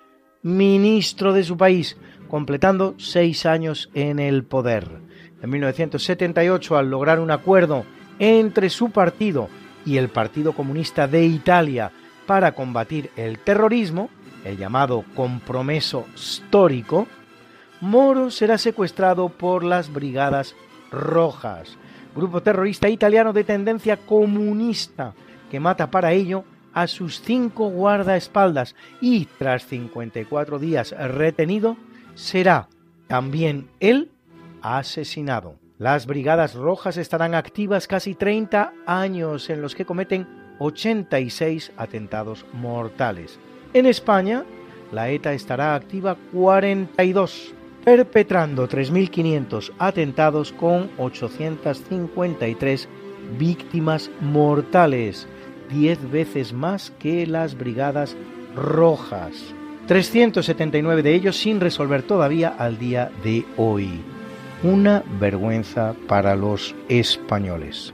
ministro 0.41 1.33
de 1.33 1.43
su 1.43 1.57
país, 1.57 1.97
completando 2.27 2.95
seis 2.97 3.45
años 3.45 3.89
en 3.93 4.19
el 4.19 4.43
poder. 4.43 4.87
En 5.41 5.49
1978, 5.49 6.77
al 6.77 6.89
lograr 6.89 7.19
un 7.19 7.31
acuerdo 7.31 7.85
entre 8.19 8.69
su 8.69 8.91
partido 8.91 9.49
y 9.85 9.97
el 9.97 10.09
Partido 10.09 10.53
Comunista 10.53 11.07
de 11.07 11.25
Italia 11.25 11.91
para 12.25 12.53
combatir 12.53 13.11
el 13.15 13.39
terrorismo, 13.39 14.09
el 14.45 14.57
llamado 14.57 15.03
compromiso 15.15 16.05
histórico, 16.15 17.07
Moro 17.81 18.31
será 18.31 18.57
secuestrado 18.57 19.27
por 19.27 19.63
las 19.63 19.91
Brigadas 19.91 20.55
Rojas, 20.91 21.77
grupo 22.15 22.41
terrorista 22.41 22.87
italiano 22.87 23.33
de 23.33 23.43
tendencia 23.43 23.97
comunista 23.97 25.13
que 25.51 25.59
mata 25.59 25.91
para 25.91 26.13
ello 26.13 26.45
a 26.73 26.87
sus 26.87 27.21
cinco 27.21 27.69
guardaespaldas 27.69 28.75
y 29.01 29.25
tras 29.37 29.65
54 29.65 30.59
días 30.59 30.91
retenido, 30.91 31.77
será 32.13 32.69
también 33.07 33.69
él 33.79 34.11
asesinado. 34.61 35.55
Las 35.77 36.05
Brigadas 36.05 36.53
Rojas 36.53 36.97
estarán 36.97 37.35
activas 37.35 37.87
casi 37.87 38.15
30 38.15 38.73
años 38.85 39.49
en 39.49 39.61
los 39.61 39.75
que 39.75 39.85
cometen 39.85 40.27
86 40.59 41.73
atentados 41.77 42.45
mortales. 42.53 43.39
En 43.75 43.85
España, 43.85 44.45
la 44.93 45.09
ETA 45.09 45.33
estará 45.33 45.75
activa 45.75 46.15
42, 46.31 47.53
perpetrando 47.83 48.69
3.500 48.69 49.73
atentados 49.77 50.53
con 50.53 50.89
853 50.97 52.87
víctimas 53.37 54.09
mortales 54.21 55.27
10 55.69 56.09
veces 56.09 56.53
más 56.53 56.91
que 56.99 57.27
las 57.27 57.57
brigadas 57.57 58.15
rojas. 58.55 59.33
379 59.87 61.03
de 61.03 61.13
ellos 61.13 61.35
sin 61.35 61.59
resolver 61.59 62.03
todavía 62.03 62.55
al 62.57 62.79
día 62.79 63.11
de 63.25 63.43
hoy. 63.57 63.89
Una 64.63 65.03
vergüenza 65.19 65.95
para 66.07 66.37
los 66.37 66.73
españoles. 66.87 67.93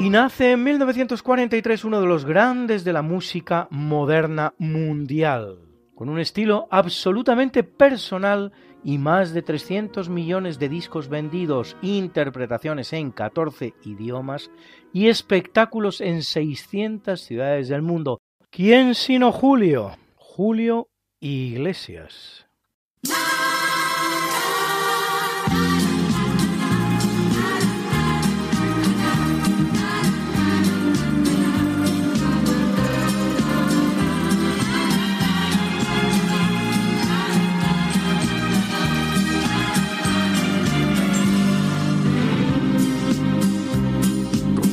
Y 0.00 0.08
nace 0.08 0.52
en 0.52 0.64
1943 0.64 1.84
uno 1.84 2.00
de 2.00 2.06
los 2.06 2.24
grandes 2.24 2.84
de 2.84 2.94
la 2.94 3.02
música 3.02 3.68
moderna 3.70 4.54
mundial 4.56 5.58
con 5.94 6.08
un 6.08 6.18
estilo 6.18 6.66
absolutamente 6.70 7.62
personal 7.62 8.52
y 8.82 8.96
más 8.96 9.34
de 9.34 9.42
300 9.42 10.08
millones 10.08 10.58
de 10.58 10.70
discos 10.70 11.10
vendidos, 11.10 11.76
interpretaciones 11.82 12.94
en 12.94 13.10
14 13.10 13.74
idiomas 13.84 14.50
y 14.94 15.08
espectáculos 15.08 16.00
en 16.00 16.22
600 16.22 17.20
ciudades 17.20 17.68
del 17.68 17.82
mundo. 17.82 18.22
¿Quién 18.48 18.94
sino 18.94 19.30
Julio? 19.32 19.98
Julio 20.16 20.88
Iglesias. 21.20 22.46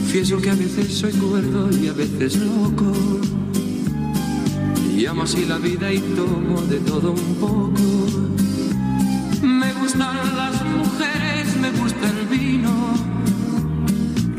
Confieso 0.07 0.41
que 0.41 0.49
a 0.49 0.55
veces 0.55 0.99
soy 0.99 1.11
cuerdo 1.11 1.69
y 1.69 1.89
a 1.89 1.91
veces 1.91 2.37
loco. 2.37 2.93
Y 4.97 5.05
amo 5.05 5.23
así 5.23 5.43
la 5.43 5.57
vida 5.57 5.91
y 5.91 5.99
tomo 5.99 6.61
de 6.61 6.77
todo 6.79 7.11
un 7.11 7.35
poco. 7.35 7.73
Me 9.41 9.73
gustan 9.73 10.15
las 10.37 10.63
mujeres, 10.63 11.57
me 11.59 11.71
gusta 11.71 12.09
el 12.09 12.25
vino. 12.27 12.93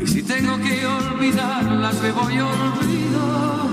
Y 0.03 0.07
si 0.07 0.23
tengo 0.23 0.57
que 0.57 0.87
olvidarlas, 0.87 2.01
me 2.01 2.11
voy 2.13 2.39
olvido. 2.39 3.69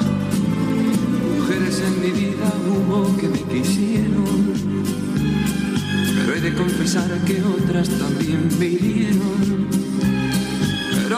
Mujeres 1.39 1.81
en 1.81 2.01
mi 2.03 2.11
vida 2.11 2.53
hubo 2.69 3.17
que 3.17 3.29
me 3.29 3.41
quisieron. 3.41 4.53
Pero 6.15 6.35
he 6.35 6.41
de 6.43 6.55
confesar 6.55 7.09
que 7.25 7.43
otras 7.43 7.89
también 7.89 8.51
me 8.59 8.67
hirieron 8.67 9.76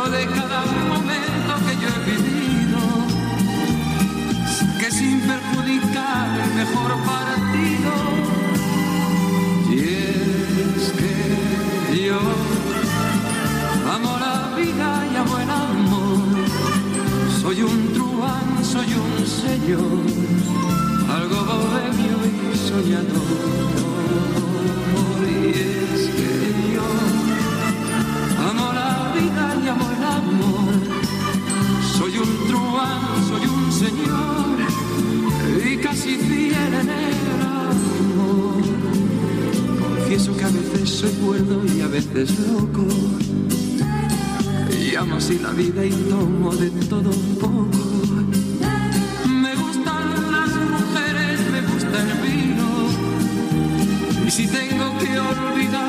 de 0.06 0.26
cada 0.26 0.60
momento 0.88 1.54
que 1.66 1.74
yo 1.82 1.88
he 1.88 2.00
vivido, 2.10 2.80
que 4.78 4.90
sin 4.90 5.20
perjudicar 5.20 6.40
el 6.40 6.54
mejor 6.54 6.90
partido, 7.04 7.92
y 9.70 9.78
es 9.78 10.92
que 10.98 12.06
yo 12.06 12.20
amo 13.92 14.18
la 14.18 14.56
vida 14.56 14.88
y 15.12 15.16
amo 15.16 15.38
el 15.38 15.50
amor, 15.50 16.18
soy 17.42 17.62
un 17.62 17.92
truán, 17.92 18.64
soy 18.64 18.94
un 18.94 19.26
señor, 19.26 20.02
algo 21.10 21.44
bohemio 21.44 22.18
y 22.24 22.56
soñador. 22.56 24.47
Señor 33.78 34.58
y 35.64 35.76
casi 35.76 36.16
fiel 36.16 36.74
en 36.82 36.88
el 36.88 37.14
amor. 37.46 38.62
Confieso 39.80 40.36
que 40.36 40.44
a 40.44 40.48
veces 40.48 40.90
soy 40.90 41.12
cuerdo 41.24 41.62
y 41.64 41.80
a 41.80 41.86
veces 41.86 42.28
loco. 42.48 42.86
Y 44.80 44.96
amo 44.96 45.16
así 45.16 45.38
la 45.38 45.50
vida 45.50 45.84
y 45.84 45.90
tomo 45.90 46.54
de 46.56 46.70
todo 46.86 47.10
un 47.10 47.36
poco. 47.36 47.78
Me 49.28 49.54
gustan 49.54 50.32
las 50.32 50.50
mujeres, 50.74 51.38
me 51.52 51.60
gusta 51.72 51.96
el 52.02 52.12
vino. 52.26 52.68
Y 54.26 54.30
si 54.30 54.46
tengo 54.48 54.98
que 54.98 55.20
olvidarlas, 55.20 55.87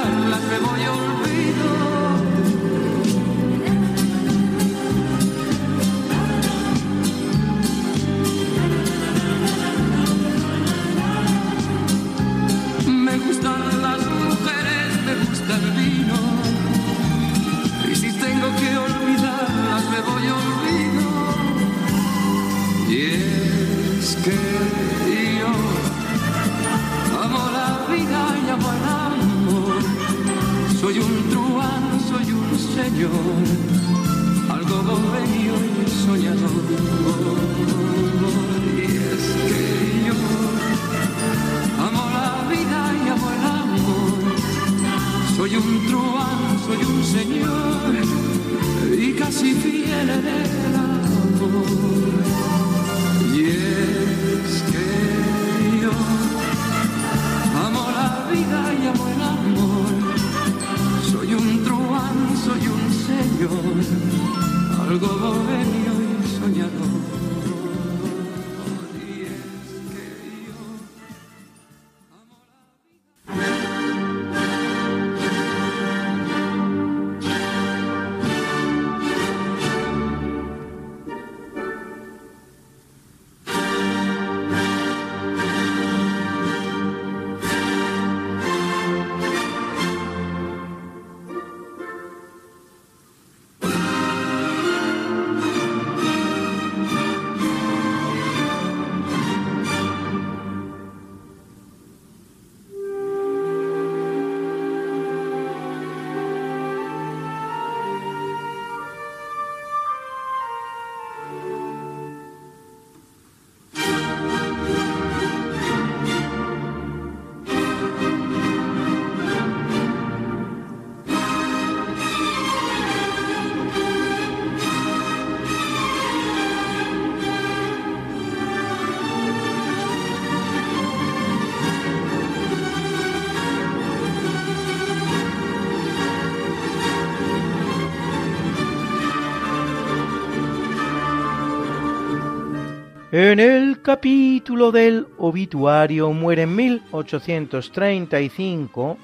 En 143.22 143.42
el 143.42 143.82
capítulo 143.82 144.72
del 144.72 145.06
obituario 145.18 146.14
muere 146.14 146.44
en 146.44 146.56
1835, 146.56 148.98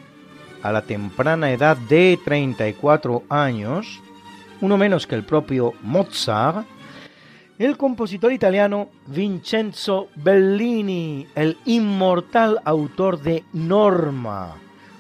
a 0.64 0.72
la 0.72 0.84
temprana 0.84 1.52
edad 1.52 1.76
de 1.76 2.18
34 2.24 3.24
años, 3.28 4.00
uno 4.62 4.78
menos 4.78 5.06
que 5.06 5.16
el 5.16 5.26
propio 5.26 5.74
Mozart, 5.82 6.66
el 7.60 7.76
compositor 7.76 8.32
italiano 8.32 8.88
Vincenzo 9.08 10.08
Bellini, 10.16 11.28
el 11.36 11.58
inmortal 11.66 12.62
autor 12.64 13.20
de 13.20 13.44
Norma, 13.52 14.56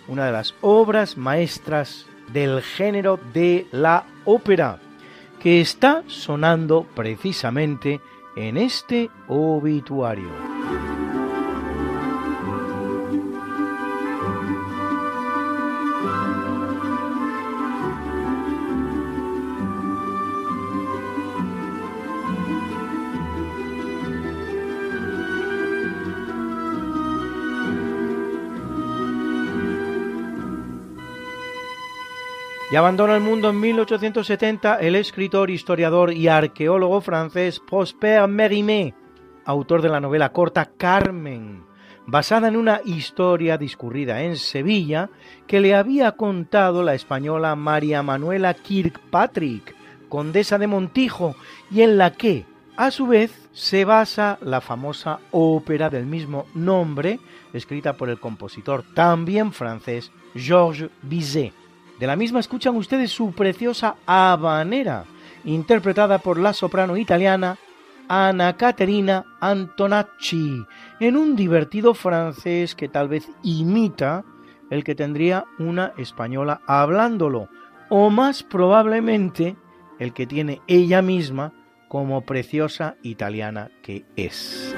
una 0.09 0.25
de 0.25 0.33
las 0.33 0.53
obras 0.59 1.15
maestras 1.15 2.05
del 2.33 2.61
género 2.61 3.17
de 3.33 3.65
la 3.71 4.03
ópera, 4.25 4.79
que 5.39 5.61
está 5.61 6.03
sonando 6.07 6.85
precisamente 6.93 8.01
en 8.35 8.57
este 8.57 9.09
obituario. 9.27 10.94
Abandona 32.77 33.15
el 33.15 33.21
mundo 33.21 33.51
en 33.51 33.59
1870 33.61 34.75
el 34.81 34.95
escritor, 34.95 35.49
historiador 35.49 36.11
y 36.11 36.27
arqueólogo 36.27 36.99
francés 36.99 37.61
Prosper 37.61 38.27
Mérimée, 38.27 38.93
autor 39.45 39.81
de 39.81 39.87
la 39.87 40.01
novela 40.01 40.33
corta 40.33 40.71
Carmen, 40.75 41.63
basada 42.05 42.49
en 42.49 42.57
una 42.57 42.81
historia 42.83 43.57
discurrida 43.57 44.23
en 44.23 44.35
Sevilla 44.35 45.09
que 45.47 45.61
le 45.61 45.73
había 45.73 46.11
contado 46.13 46.83
la 46.83 46.95
española 46.95 47.55
María 47.55 48.03
Manuela 48.03 48.53
Kirkpatrick, 48.53 49.73
condesa 50.09 50.57
de 50.57 50.67
Montijo, 50.67 51.35
y 51.71 51.81
en 51.81 51.97
la 51.97 52.11
que, 52.11 52.45
a 52.75 52.91
su 52.91 53.07
vez, 53.07 53.47
se 53.53 53.85
basa 53.85 54.37
la 54.41 54.59
famosa 54.59 55.19
ópera 55.31 55.89
del 55.89 56.05
mismo 56.05 56.45
nombre, 56.53 57.21
escrita 57.53 57.93
por 57.93 58.09
el 58.09 58.19
compositor 58.19 58.83
también 58.93 59.53
francés 59.53 60.11
Georges 60.35 60.89
Bizet. 61.03 61.64
De 61.99 62.07
la 62.07 62.15
misma 62.15 62.39
escuchan 62.39 62.75
ustedes 62.75 63.11
su 63.11 63.31
preciosa 63.31 63.95
habanera, 64.05 65.05
interpretada 65.45 66.19
por 66.19 66.37
la 66.37 66.53
soprano 66.53 66.97
italiana 66.97 67.57
Ana 68.07 68.55
Caterina 68.57 69.25
Antonacci, 69.39 70.65
en 70.99 71.17
un 71.17 71.35
divertido 71.35 71.93
francés 71.93 72.75
que 72.75 72.87
tal 72.89 73.07
vez 73.07 73.29
imita 73.43 74.23
el 74.69 74.83
que 74.83 74.95
tendría 74.95 75.45
una 75.57 75.93
española 75.97 76.61
hablándolo, 76.67 77.49
o 77.89 78.09
más 78.09 78.43
probablemente 78.43 79.55
el 79.99 80.13
que 80.13 80.27
tiene 80.27 80.61
ella 80.67 81.01
misma 81.01 81.53
como 81.87 82.21
preciosa 82.21 82.95
italiana 83.03 83.71
que 83.81 84.05
es. 84.15 84.75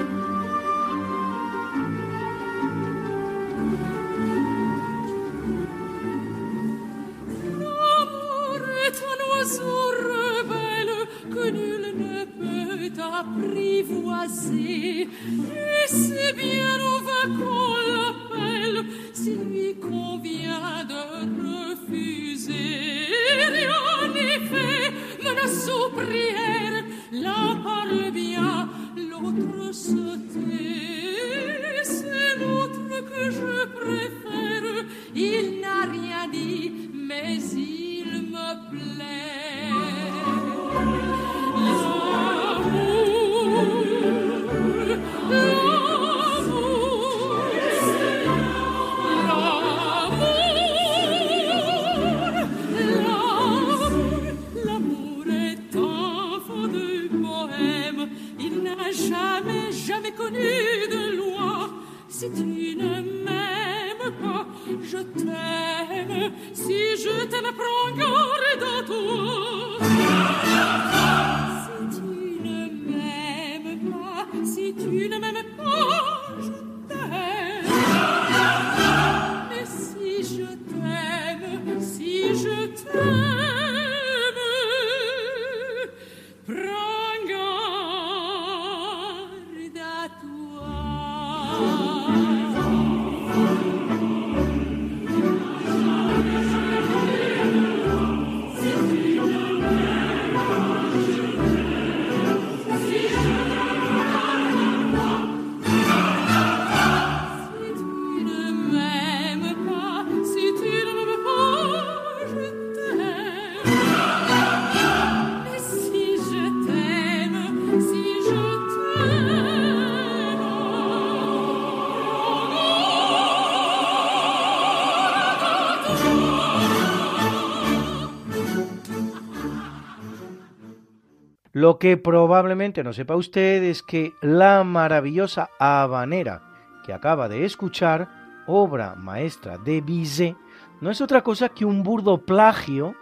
Lo 131.58 131.80
que 131.80 131.96
probablemente 131.96 132.84
no 132.84 132.92
sepa 132.92 133.16
usted 133.16 133.64
es 133.64 133.82
que 133.82 134.14
la 134.20 134.62
maravillosa 134.62 135.50
habanera 135.58 136.40
que 136.84 136.92
acaba 136.92 137.28
de 137.28 137.44
escuchar, 137.44 138.44
obra 138.46 138.94
maestra 138.94 139.58
de 139.58 139.80
Bizet, 139.80 140.36
no 140.80 140.88
es 140.88 141.00
otra 141.00 141.22
cosa 141.22 141.48
que 141.48 141.64
un 141.64 141.82
burdo 141.82 142.18
plagio 142.18 142.94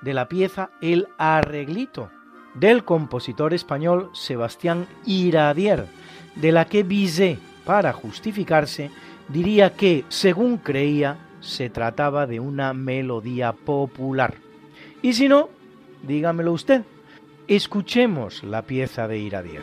de 0.00 0.14
la 0.14 0.28
pieza 0.28 0.70
El 0.80 1.08
Arreglito 1.18 2.08
del 2.54 2.84
compositor 2.84 3.52
español 3.52 4.10
Sebastián 4.12 4.86
Iradier, 5.04 5.86
de 6.36 6.52
la 6.52 6.66
que 6.66 6.84
Bizet, 6.84 7.40
para 7.64 7.92
justificarse, 7.92 8.92
diría 9.26 9.74
que, 9.74 10.04
según 10.06 10.58
creía, 10.58 11.18
se 11.40 11.68
trataba 11.68 12.28
de 12.28 12.38
una 12.38 12.74
melodía 12.74 13.52
popular. 13.52 14.36
Y 15.02 15.14
si 15.14 15.26
no, 15.26 15.48
dígamelo 16.04 16.52
usted. 16.52 16.84
Escuchemos 17.48 18.44
la 18.44 18.62
pieza 18.62 19.08
de 19.08 19.18
Iradier. 19.18 19.62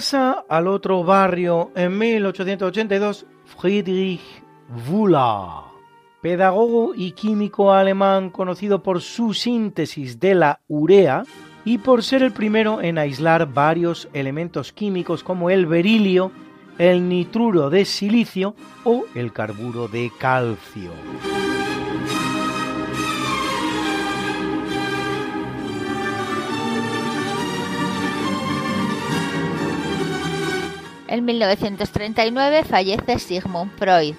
Pasa 0.00 0.46
al 0.48 0.66
otro 0.66 1.04
barrio 1.04 1.72
en 1.74 1.98
1882 1.98 3.26
Friedrich 3.44 4.22
Wühler, 4.88 5.64
pedagogo 6.22 6.94
y 6.96 7.12
químico 7.12 7.74
alemán 7.74 8.30
conocido 8.30 8.82
por 8.82 9.02
su 9.02 9.34
síntesis 9.34 10.18
de 10.18 10.34
la 10.34 10.60
urea 10.68 11.24
y 11.66 11.76
por 11.76 12.02
ser 12.02 12.22
el 12.22 12.32
primero 12.32 12.80
en 12.80 12.96
aislar 12.96 13.52
varios 13.52 14.08
elementos 14.14 14.72
químicos 14.72 15.22
como 15.22 15.50
el 15.50 15.66
berilio, 15.66 16.32
el 16.78 17.06
nitruro 17.06 17.68
de 17.68 17.84
silicio 17.84 18.54
o 18.84 19.04
el 19.14 19.34
carburo 19.34 19.86
de 19.86 20.10
calcio. 20.18 20.92
En 31.10 31.24
1939 31.24 32.62
fallece 32.62 33.18
Sigmund 33.18 33.72
Freud, 33.72 34.14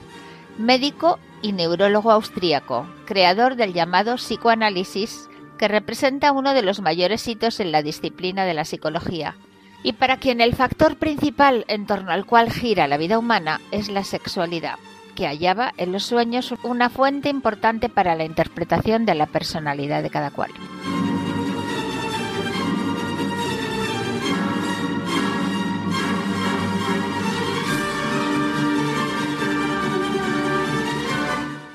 médico 0.58 1.20
y 1.42 1.54
neurólogo 1.54 2.12
austríaco, 2.12 2.86
creador 3.06 3.56
del 3.56 3.72
llamado 3.72 4.16
psicoanálisis, 4.16 5.30
que 5.58 5.70
representa 5.70 6.34
uno 6.34 6.54
de 6.54 6.64
los 6.64 6.82
mayores 6.82 7.26
hitos 7.30 7.62
en 7.62 7.72
la 7.72 7.82
disciplina 7.82 8.44
de 8.44 8.56
la 8.56 8.66
psicología, 8.66 9.38
y 9.84 9.94
para 9.94 10.18
quien 10.18 10.42
el 10.42 10.54
factor 10.54 10.98
principal 10.98 11.64
en 11.70 11.86
torno 11.86 12.12
al 12.12 12.26
cual 12.26 12.52
gira 12.52 12.90
la 12.90 12.98
vida 12.98 13.18
humana 13.18 13.62
es 13.72 13.88
la 13.88 14.04
sexualidad, 14.04 14.76
que 15.16 15.28
hallaba 15.28 15.74
en 15.78 15.94
los 15.94 16.04
sueños 16.04 16.54
una 16.62 16.90
fuente 16.90 17.30
importante 17.30 17.88
para 17.88 18.16
la 18.16 18.26
interpretación 18.26 19.06
de 19.06 19.16
la 19.16 19.28
personalidad 19.28 20.04
de 20.04 20.10
cada 20.10 20.32
cual. 20.32 20.52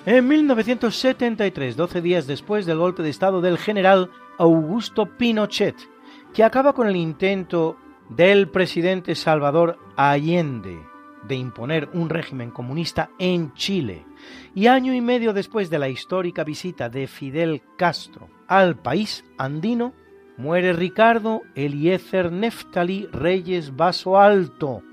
En 0.07 0.29
1973, 0.29 1.77
12 1.77 2.01
días 2.01 2.29
después 2.29 2.65
del 2.65 2.79
golpe 2.79 3.03
de 3.03 3.11
Estado 3.11 3.41
del 3.41 3.59
general 3.59 4.09
Augusto 4.39 5.07
Pinochet, 5.19 5.75
que 6.33 6.45
acaba 6.45 6.75
con 6.75 6.87
el 6.87 6.95
intento 6.95 7.77
del 8.09 8.49
presidente 8.49 9.17
Salvador 9.17 9.81
Allende 9.97 10.79
de 11.27 11.35
imponer 11.35 11.89
un 11.93 12.09
régimen 12.09 12.53
comunista 12.53 13.11
en 13.19 13.53
Chile, 13.55 14.07
y 14.55 14.69
año 14.69 14.95
y 14.95 15.01
medio 15.01 15.33
después 15.33 15.71
de 15.71 15.81
la 15.81 15.89
histórica 15.89 16.45
visita 16.45 16.89
de 16.89 17.09
Fidel 17.09 17.63
Castro 17.77 18.29
al 18.47 18.77
país 18.77 19.25
andino, 19.39 19.93
muere 20.37 20.73
Ricardo 20.73 21.43
Eliezer 21.57 22.31
Neftali 22.31 23.09
Reyes 23.11 23.75
Vaso 23.75 24.21
Alto, 24.21 24.85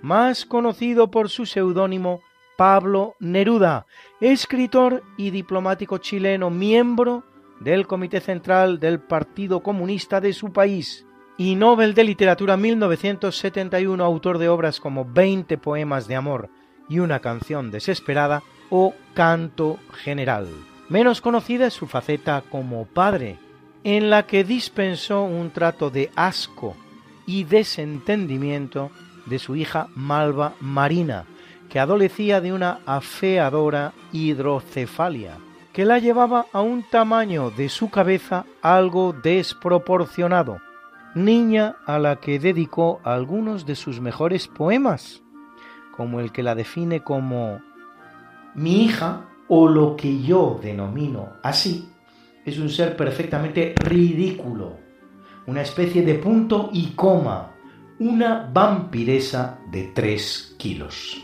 más 0.00 0.46
conocido 0.46 1.10
por 1.10 1.28
su 1.28 1.44
seudónimo 1.44 2.22
Pablo 2.62 3.16
Neruda, 3.18 3.86
escritor 4.20 5.02
y 5.16 5.30
diplomático 5.30 5.98
chileno, 5.98 6.48
miembro 6.48 7.24
del 7.58 7.88
Comité 7.88 8.20
Central 8.20 8.78
del 8.78 9.00
Partido 9.00 9.64
Comunista 9.64 10.20
de 10.20 10.32
su 10.32 10.52
país 10.52 11.04
y 11.36 11.56
Nobel 11.56 11.92
de 11.92 12.04
Literatura 12.04 12.56
1971, 12.56 14.04
autor 14.04 14.38
de 14.38 14.48
obras 14.48 14.78
como 14.78 15.04
20 15.04 15.58
poemas 15.58 16.06
de 16.06 16.14
amor 16.14 16.50
y 16.88 17.00
una 17.00 17.18
canción 17.18 17.72
desesperada 17.72 18.44
o 18.70 18.94
Canto 19.12 19.80
General. 19.94 20.46
Menos 20.88 21.20
conocida 21.20 21.66
es 21.66 21.74
su 21.74 21.88
faceta 21.88 22.44
como 22.48 22.86
padre, 22.86 23.40
en 23.82 24.08
la 24.08 24.28
que 24.28 24.44
dispensó 24.44 25.24
un 25.24 25.50
trato 25.50 25.90
de 25.90 26.12
asco 26.14 26.76
y 27.26 27.42
desentendimiento 27.42 28.92
de 29.26 29.40
su 29.40 29.56
hija 29.56 29.88
Malva 29.96 30.54
Marina, 30.60 31.26
que 31.72 31.80
adolecía 31.80 32.42
de 32.42 32.52
una 32.52 32.80
afeadora 32.84 33.94
hidrocefalia, 34.12 35.38
que 35.72 35.86
la 35.86 35.98
llevaba 35.98 36.44
a 36.52 36.60
un 36.60 36.82
tamaño 36.82 37.50
de 37.50 37.70
su 37.70 37.88
cabeza 37.88 38.44
algo 38.60 39.14
desproporcionado, 39.14 40.58
niña 41.14 41.76
a 41.86 41.98
la 41.98 42.16
que 42.16 42.38
dedicó 42.38 43.00
algunos 43.04 43.64
de 43.64 43.74
sus 43.74 44.02
mejores 44.02 44.48
poemas, 44.48 45.22
como 45.96 46.20
el 46.20 46.30
que 46.30 46.42
la 46.42 46.54
define 46.54 47.02
como 47.02 47.62
mi 48.54 48.84
hija 48.84 49.30
o 49.48 49.66
lo 49.66 49.96
que 49.96 50.20
yo 50.20 50.60
denomino 50.62 51.38
así, 51.42 51.88
es 52.44 52.58
un 52.58 52.68
ser 52.68 52.98
perfectamente 52.98 53.74
ridículo, 53.82 54.76
una 55.46 55.62
especie 55.62 56.02
de 56.02 56.16
punto 56.16 56.68
y 56.70 56.88
coma, 56.88 57.51
una 58.02 58.50
vampiresa 58.52 59.60
de 59.70 59.84
tres 59.94 60.56
kilos. 60.58 61.22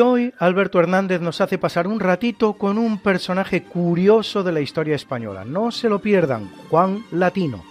Hoy 0.00 0.32
Alberto 0.38 0.80
Hernández 0.80 1.20
nos 1.20 1.40
hace 1.40 1.58
pasar 1.58 1.86
un 1.86 2.00
ratito 2.00 2.54
con 2.54 2.78
un 2.78 2.98
personaje 2.98 3.62
curioso 3.64 4.42
de 4.42 4.52
la 4.52 4.60
historia 4.60 4.96
española. 4.96 5.44
No 5.44 5.70
se 5.70 5.88
lo 5.88 6.00
pierdan, 6.00 6.50
Juan 6.70 7.04
Latino. 7.10 7.62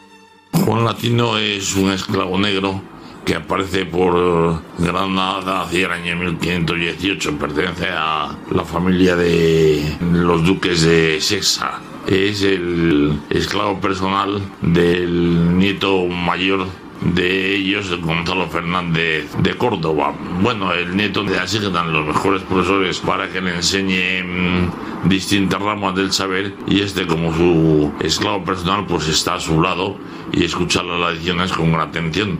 Juan 0.65 0.85
Latino 0.85 1.37
es 1.37 1.75
un 1.75 1.91
esclavo 1.91 2.37
negro 2.37 2.81
que 3.25 3.35
aparece 3.35 3.85
por 3.85 4.61
Granada 4.77 5.61
hacia 5.61 5.87
el 5.87 5.91
año 5.91 6.15
1518. 6.17 7.37
Pertenece 7.37 7.87
a 7.91 8.37
la 8.51 8.63
familia 8.63 9.15
de 9.15 9.97
los 10.11 10.45
duques 10.45 10.83
de 10.83 11.19
Sexa. 11.21 11.79
Es 12.07 12.43
el 12.43 13.19
esclavo 13.29 13.79
personal 13.79 14.41
del 14.61 15.57
nieto 15.57 16.05
mayor 16.05 16.67
de 17.01 17.55
ellos 17.55 17.89
Gonzalo 18.01 18.47
Fernández 18.47 19.31
de 19.37 19.55
Córdoba. 19.55 20.13
Bueno, 20.41 20.73
el 20.73 20.95
nieto 20.95 21.23
de 21.23 21.37
dan 21.71 21.93
los 21.93 22.05
mejores 22.07 22.41
profesores 22.43 22.99
para 22.99 23.29
que 23.29 23.41
le 23.41 23.55
enseñe 23.55 24.23
mm, 24.23 25.09
distintas 25.09 25.61
ramas 25.61 25.95
del 25.95 26.11
saber 26.11 26.55
y 26.67 26.81
este 26.81 27.07
como 27.07 27.33
su 27.33 27.91
esclavo 28.01 28.43
personal 28.43 28.85
pues 28.85 29.07
está 29.07 29.35
a 29.35 29.39
su 29.39 29.61
lado 29.61 29.97
y 30.31 30.43
escucha 30.43 30.83
las 30.83 31.13
lecciones 31.13 31.51
con 31.53 31.71
gran 31.71 31.89
atención, 31.89 32.37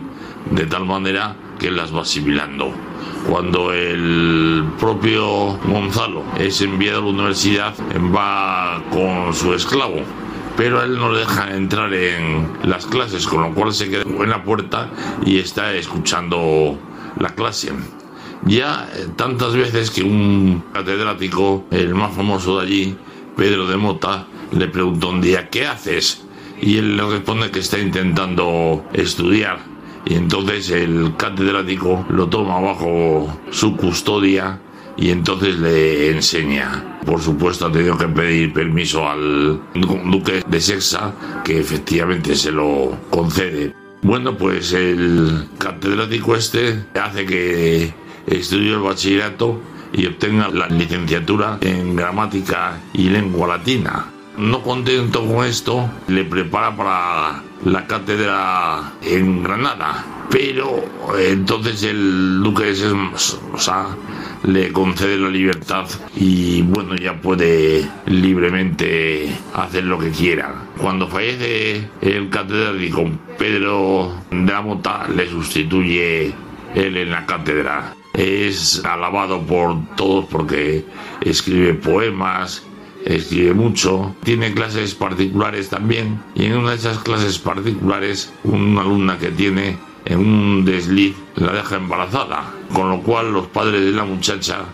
de 0.50 0.66
tal 0.66 0.84
manera 0.84 1.36
que 1.58 1.70
las 1.70 1.94
va 1.94 2.02
asimilando. 2.02 2.72
Cuando 3.28 3.72
el 3.72 4.64
propio 4.78 5.58
Gonzalo 5.64 6.24
es 6.38 6.60
enviado 6.60 7.00
a 7.00 7.02
la 7.02 7.08
universidad, 7.08 7.74
va 8.14 8.82
con 8.90 9.34
su 9.34 9.52
esclavo 9.52 10.02
pero 10.56 10.82
él 10.82 10.96
no 10.96 11.12
le 11.12 11.20
deja 11.20 11.54
entrar 11.56 11.92
en 11.94 12.48
las 12.64 12.86
clases, 12.86 13.26
con 13.26 13.42
lo 13.42 13.54
cual 13.54 13.72
se 13.72 13.88
queda 13.88 14.02
en 14.02 14.30
la 14.30 14.42
puerta 14.42 14.88
y 15.24 15.38
está 15.38 15.74
escuchando 15.74 16.78
la 17.18 17.30
clase. 17.34 17.72
Ya 18.44 18.88
eh, 18.94 19.06
tantas 19.16 19.54
veces 19.54 19.90
que 19.90 20.02
un 20.02 20.64
catedrático, 20.72 21.66
el 21.70 21.94
más 21.94 22.14
famoso 22.14 22.58
de 22.58 22.66
allí, 22.66 22.96
Pedro 23.36 23.66
de 23.66 23.76
Mota, 23.76 24.26
le 24.52 24.68
preguntó 24.68 25.10
un 25.10 25.20
día, 25.20 25.48
¿qué 25.50 25.66
haces? 25.66 26.24
Y 26.60 26.78
él 26.78 26.96
le 26.96 27.04
responde 27.04 27.50
que 27.50 27.60
está 27.60 27.78
intentando 27.78 28.84
estudiar. 28.92 29.58
Y 30.06 30.14
entonces 30.14 30.70
el 30.70 31.14
catedrático 31.16 32.06
lo 32.08 32.28
toma 32.28 32.58
bajo 32.60 33.38
su 33.50 33.76
custodia 33.76 34.60
y 35.00 35.10
entonces 35.10 35.58
le 35.58 36.10
enseña. 36.10 37.00
Por 37.04 37.20
supuesto 37.20 37.66
ha 37.66 37.72
tenido 37.72 37.96
que 37.96 38.06
pedir 38.06 38.52
permiso 38.52 39.08
al 39.08 39.60
duque 39.74 40.44
de 40.46 40.60
Sexa, 40.60 41.14
que 41.42 41.58
efectivamente 41.58 42.36
se 42.36 42.52
lo 42.52 42.96
concede. 43.08 43.74
Bueno, 44.02 44.36
pues 44.36 44.72
el 44.74 45.48
catedrático 45.58 46.36
este 46.36 46.84
hace 46.94 47.26
que 47.26 47.92
estudie 48.26 48.72
el 48.72 48.80
bachillerato 48.80 49.60
y 49.92 50.06
obtenga 50.06 50.48
la 50.48 50.68
licenciatura 50.68 51.58
en 51.62 51.96
gramática 51.96 52.80
y 52.92 53.08
lengua 53.08 53.48
latina. 53.48 54.06
No 54.36 54.62
contento 54.62 55.26
con 55.26 55.44
esto, 55.44 55.90
le 56.08 56.24
prepara 56.24 56.76
para 56.76 57.42
la 57.64 57.86
cátedra 57.86 58.92
en 59.02 59.42
Granada, 59.42 60.04
pero 60.30 60.82
entonces 61.18 61.82
el 61.82 62.42
duque 62.42 62.64
de 62.64 62.74
Sexa 62.74 63.96
le 64.44 64.72
concede 64.72 65.18
la 65.18 65.28
libertad 65.28 65.86
y 66.16 66.62
bueno, 66.62 66.96
ya 66.96 67.20
puede 67.20 67.86
libremente 68.06 69.30
hacer 69.54 69.84
lo 69.84 69.98
que 69.98 70.10
quiera. 70.10 70.54
Cuando 70.78 71.08
fallece 71.08 71.88
el 72.00 72.30
catedrático 72.30 73.10
Pedro 73.38 74.14
de 74.30 74.52
la 74.52 74.62
Mota, 74.62 75.06
le 75.14 75.28
sustituye 75.28 76.32
él 76.74 76.96
en 76.96 77.10
la 77.10 77.26
cátedra. 77.26 77.94
Es 78.14 78.84
alabado 78.84 79.42
por 79.42 79.76
todos 79.96 80.24
porque 80.26 80.84
escribe 81.20 81.74
poemas, 81.74 82.64
escribe 83.16 83.54
mucho, 83.54 84.14
tiene 84.22 84.52
clases 84.52 84.94
particulares 84.94 85.68
también 85.68 86.22
y 86.34 86.46
en 86.46 86.56
una 86.56 86.70
de 86.70 86.76
esas 86.76 86.98
clases 86.98 87.38
particulares 87.38 88.32
una 88.44 88.82
alumna 88.82 89.18
que 89.18 89.30
tiene 89.30 89.76
en 90.04 90.18
un 90.18 90.64
desliz 90.64 91.14
la 91.36 91.52
deja 91.52 91.76
embarazada, 91.76 92.52
con 92.72 92.90
lo 92.90 93.00
cual 93.02 93.32
los 93.32 93.46
padres 93.48 93.84
de 93.84 93.92
la 93.92 94.04
muchacha, 94.04 94.64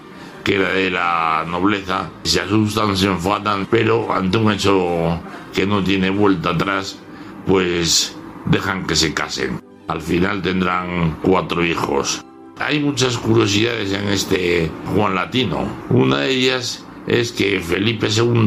que 0.44 0.56
era 0.56 0.70
de 0.70 0.90
la 0.90 1.44
nobleza, 1.48 2.10
se 2.22 2.40
asustan, 2.40 2.96
se 2.96 3.06
enfadan, 3.06 3.66
pero 3.70 4.12
ante 4.12 4.38
un 4.38 4.52
hecho 4.52 5.20
que 5.52 5.66
no 5.66 5.82
tiene 5.82 6.10
vuelta 6.10 6.50
atrás, 6.50 6.98
pues 7.46 8.16
dejan 8.46 8.86
que 8.86 8.96
se 8.96 9.12
casen. 9.12 9.60
Al 9.88 10.00
final 10.00 10.42
tendrán 10.42 11.18
cuatro 11.22 11.64
hijos. 11.64 12.24
Hay 12.58 12.80
muchas 12.80 13.18
curiosidades 13.18 13.92
en 13.92 14.08
este 14.08 14.70
Juan 14.94 15.14
Latino. 15.14 15.68
Una 15.90 16.20
de 16.20 16.30
ellas 16.30 16.85
es 17.06 17.32
que 17.32 17.60
Felipe 17.60 18.08
II 18.08 18.46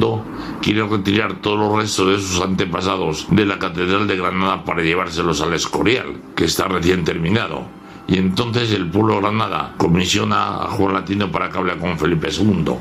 quiere 0.61 0.85
retirar 0.85 1.35
todos 1.41 1.59
los 1.59 1.81
restos 1.81 2.07
de 2.07 2.19
sus 2.19 2.41
antepasados 2.41 3.27
de 3.29 3.45
la 3.45 3.59
Catedral 3.59 4.07
de 4.07 4.17
Granada 4.17 4.63
para 4.65 4.83
llevárselos 4.83 5.41
al 5.41 5.53
Escorial, 5.53 6.21
que 6.35 6.45
está 6.45 6.67
recién 6.67 7.03
terminado. 7.03 7.65
Y 8.07 8.17
entonces 8.17 8.71
el 8.71 8.89
pueblo 8.89 9.15
de 9.15 9.21
Granada 9.21 9.75
comisiona 9.77 10.63
a 10.63 10.67
Juan 10.69 10.93
Latino 10.93 11.31
para 11.31 11.49
que 11.49 11.57
hable 11.59 11.77
con 11.77 11.97
Felipe 11.97 12.29
II. 12.31 12.73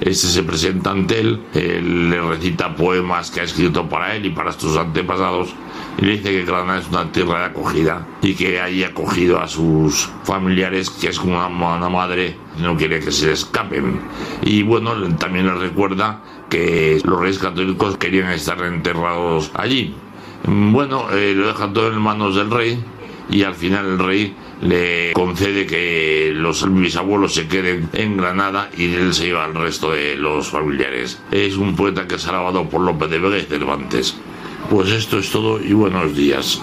Este 0.00 0.28
se 0.28 0.42
presenta 0.42 0.90
ante 0.90 1.20
él, 1.20 1.40
él 1.54 2.10
le 2.10 2.20
recita 2.20 2.74
poemas 2.76 3.30
que 3.30 3.40
ha 3.40 3.44
escrito 3.44 3.88
para 3.88 4.14
él 4.14 4.26
y 4.26 4.30
para 4.30 4.52
sus 4.52 4.76
antepasados 4.76 5.54
y 5.98 6.04
le 6.04 6.12
dice 6.12 6.30
que 6.30 6.44
Granada 6.44 6.80
es 6.80 6.88
una 6.88 7.10
tierra 7.10 7.40
de 7.40 7.44
acogida 7.46 8.06
y 8.22 8.34
que 8.34 8.60
ahí 8.60 8.84
acogido 8.84 9.40
a 9.40 9.48
sus 9.48 10.10
familiares, 10.24 10.90
que 10.90 11.08
es 11.08 11.18
como 11.18 11.36
una, 11.36 11.46
una 11.46 11.88
madre, 11.88 12.36
no 12.58 12.76
quiere 12.76 13.00
que 13.00 13.12
se 13.12 13.32
escapen. 13.32 14.00
Y 14.42 14.62
bueno, 14.62 14.92
también 15.16 15.46
le 15.46 15.54
recuerda 15.54 16.22
que 16.50 17.00
los 17.04 17.20
reyes 17.20 17.38
católicos 17.38 17.96
querían 17.96 18.30
estar 18.30 18.60
enterrados 18.62 19.50
allí. 19.54 19.94
Bueno, 20.46 21.10
eh, 21.12 21.32
lo 21.34 21.48
deja 21.48 21.72
todo 21.72 21.92
en 21.92 22.00
manos 22.00 22.36
del 22.36 22.50
rey 22.50 22.78
y 23.30 23.42
al 23.42 23.54
final 23.54 23.86
el 23.86 23.98
rey 23.98 24.36
le 24.60 25.12
concede 25.12 25.66
que 25.66 26.32
los 26.34 26.72
bisabuelos 26.72 27.34
se 27.34 27.48
queden 27.48 27.88
en 27.92 28.16
Granada 28.16 28.70
y 28.76 28.94
él 28.94 29.12
se 29.12 29.26
lleva 29.26 29.44
al 29.44 29.54
resto 29.54 29.92
de 29.92 30.16
los 30.16 30.48
familiares. 30.48 31.20
Es 31.30 31.56
un 31.56 31.74
poeta 31.74 32.06
que 32.06 32.14
ha 32.14 32.28
alabado 32.28 32.68
por 32.68 32.82
López 32.82 33.10
de 33.10 33.18
Vega 33.18 33.38
y 33.38 33.42
Cervantes. 33.42 34.16
Pues 34.70 34.90
esto 34.90 35.18
es 35.18 35.30
todo 35.30 35.60
y 35.60 35.72
buenos 35.72 36.14
días. 36.16 36.60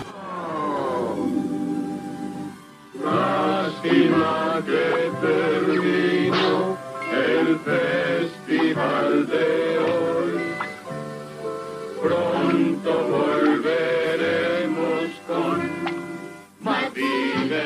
Lástima 3.03 4.61
que 4.65 5.11
terminó 5.25 6.77
el 7.11 7.59
festival 7.59 9.27
de 9.27 9.77
hoy. 9.79 10.33
Pronto 12.01 13.07
volveremos 13.07 14.01
con 15.27 15.71
más 16.59 16.93
diversiones. 16.93 17.63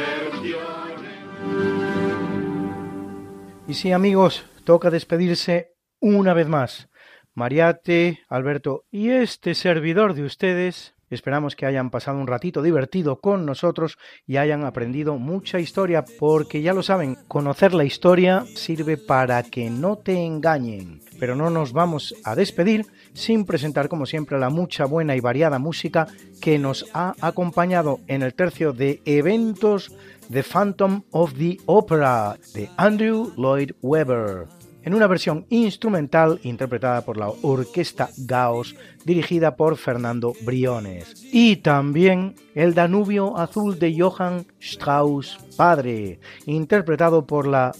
Y 3.67 3.73
sí, 3.73 3.91
amigos, 3.91 4.45
toca 4.63 4.91
despedirse 4.91 5.73
una 5.99 6.33
vez 6.33 6.47
más. 6.47 6.89
Mariate, 7.37 8.21
Alberto 8.29 8.85
y 8.89 9.11
este 9.11 9.53
servidor 9.53 10.15
de 10.15 10.23
ustedes 10.23 10.95
Esperamos 11.09 11.55
que 11.55 11.65
hayan 11.65 11.89
pasado 11.89 12.17
un 12.17 12.27
ratito 12.27 12.61
divertido 12.61 13.21
con 13.21 13.45
nosotros 13.45 13.97
y 14.25 14.35
hayan 14.35 14.65
aprendido 14.65 15.17
mucha 15.17 15.57
historia, 15.57 16.03
porque 16.19 16.61
ya 16.61 16.73
lo 16.73 16.83
saben, 16.83 17.17
conocer 17.29 17.73
la 17.73 17.85
historia 17.85 18.43
sirve 18.55 18.97
para 18.97 19.41
que 19.43 19.69
no 19.69 19.95
te 19.95 20.25
engañen. 20.25 20.99
Pero 21.17 21.37
no 21.37 21.49
nos 21.49 21.71
vamos 21.71 22.13
a 22.25 22.35
despedir 22.35 22.85
sin 23.13 23.45
presentar 23.45 23.87
como 23.87 24.05
siempre 24.05 24.37
la 24.37 24.49
mucha 24.49 24.83
buena 24.83 25.15
y 25.15 25.21
variada 25.21 25.59
música 25.59 26.07
que 26.41 26.59
nos 26.59 26.85
ha 26.93 27.13
acompañado 27.21 28.01
en 28.07 28.21
el 28.21 28.33
tercio 28.33 28.73
de 28.73 28.99
eventos 29.05 29.95
The 30.29 30.43
Phantom 30.43 31.03
of 31.11 31.35
the 31.35 31.57
Opera 31.67 32.35
de 32.53 32.69
Andrew 32.75 33.31
Lloyd 33.37 33.71
Webber 33.81 34.56
en 34.87 34.93
una 34.93 35.07
versión 35.07 35.45
instrumental 35.49 36.39
interpretada 36.43 37.01
por 37.01 37.17
la 37.17 37.27
Orquesta 37.27 38.09
Gaos 38.19 38.73
dirigida 39.03 39.57
por 39.57 39.75
Fernando 39.75 40.33
Briones. 40.43 41.25
Y 41.29 41.57
también 41.57 42.35
El 42.55 42.73
Danubio 42.73 43.37
Azul 43.37 43.77
de 43.79 43.99
Johann 43.99 44.47
Strauss 44.61 45.39
padre, 45.57 46.21
interpretado 46.45 47.27
por 47.27 47.47
la 47.47 47.73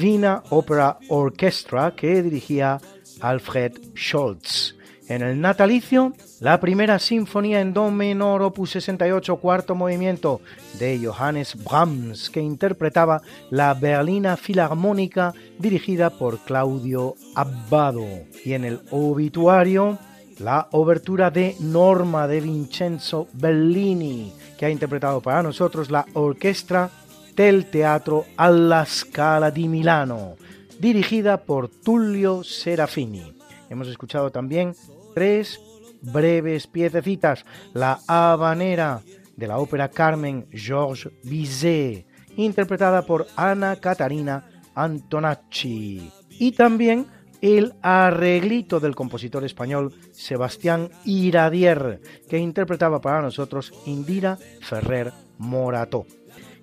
Wiener 0.00 0.40
Opera 0.50 0.98
Orchestra 1.08 1.94
que 1.94 2.24
dirigía 2.24 2.80
Alfred 3.20 3.74
Scholz. 3.96 4.77
En 5.08 5.22
el 5.22 5.40
natalicio, 5.40 6.12
la 6.40 6.60
primera 6.60 6.98
sinfonía 6.98 7.62
en 7.62 7.72
do 7.72 7.90
menor 7.90 8.42
opus 8.42 8.72
68 8.72 9.36
cuarto 9.36 9.74
movimiento 9.74 10.42
de 10.78 11.00
Johannes 11.02 11.56
Brahms 11.64 12.28
que 12.28 12.40
interpretaba 12.40 13.22
la 13.48 13.72
Berlina 13.72 14.36
Filarmónica 14.36 15.32
dirigida 15.58 16.10
por 16.10 16.40
Claudio 16.40 17.16
Abbado. 17.34 18.04
Y 18.44 18.52
en 18.52 18.66
el 18.66 18.80
obituario, 18.90 19.96
la 20.38 20.68
obertura 20.72 21.30
de 21.30 21.56
Norma 21.58 22.28
de 22.28 22.42
Vincenzo 22.42 23.28
Bellini 23.32 24.34
que 24.58 24.66
ha 24.66 24.70
interpretado 24.70 25.22
para 25.22 25.42
nosotros 25.42 25.90
la 25.90 26.04
orquesta 26.12 26.90
del 27.34 27.64
Teatro 27.70 28.26
alla 28.36 28.84
Scala 28.84 29.50
di 29.50 29.68
Milano 29.68 30.36
dirigida 30.78 31.38
por 31.38 31.68
Tullio 31.68 32.44
Serafini. 32.44 33.34
Hemos 33.70 33.88
escuchado 33.88 34.30
también 34.30 34.74
tres 35.14 35.60
breves 36.02 36.66
piececitas. 36.66 37.44
La 37.74 38.00
habanera 38.06 39.02
de 39.36 39.46
la 39.46 39.58
ópera 39.58 39.88
Carmen 39.88 40.46
Georges 40.50 41.12
Bizet, 41.24 42.06
interpretada 42.36 43.02
por 43.02 43.26
Ana 43.36 43.76
Catarina 43.76 44.44
Antonacci. 44.74 46.10
Y 46.30 46.52
también 46.52 47.06
el 47.40 47.74
arreglito 47.82 48.80
del 48.80 48.94
compositor 48.94 49.44
español 49.44 49.94
Sebastián 50.12 50.90
Iradier, 51.04 52.00
que 52.28 52.38
interpretaba 52.38 53.00
para 53.00 53.22
nosotros 53.22 53.72
Indira 53.86 54.38
Ferrer 54.60 55.12
Morató. 55.38 56.06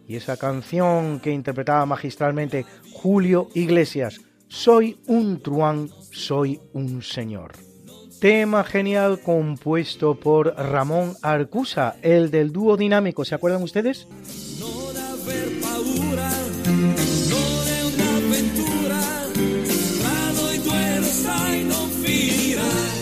Y 0.08 0.18
esa 0.18 0.38
canción 0.38 1.20
que 1.20 1.32
interpretaba 1.32 1.86
magistralmente 1.86 2.66
Julio 2.94 3.48
Iglesias, 3.56 4.20
Soy 4.48 4.98
un 5.08 5.42
truán, 5.42 5.90
soy 6.12 6.60
un 6.74 7.02
señor. 7.02 7.54
Tema 8.20 8.64
genial 8.64 9.20
compuesto 9.20 10.16
por 10.16 10.56
Ramón 10.56 11.18
Arcusa, 11.22 11.98
el 12.02 12.32
del 12.32 12.54
dúo 12.54 12.78
dinámico, 12.78 13.26
¿se 13.26 13.36
acuerdan 13.36 13.62
ustedes? 13.62 14.08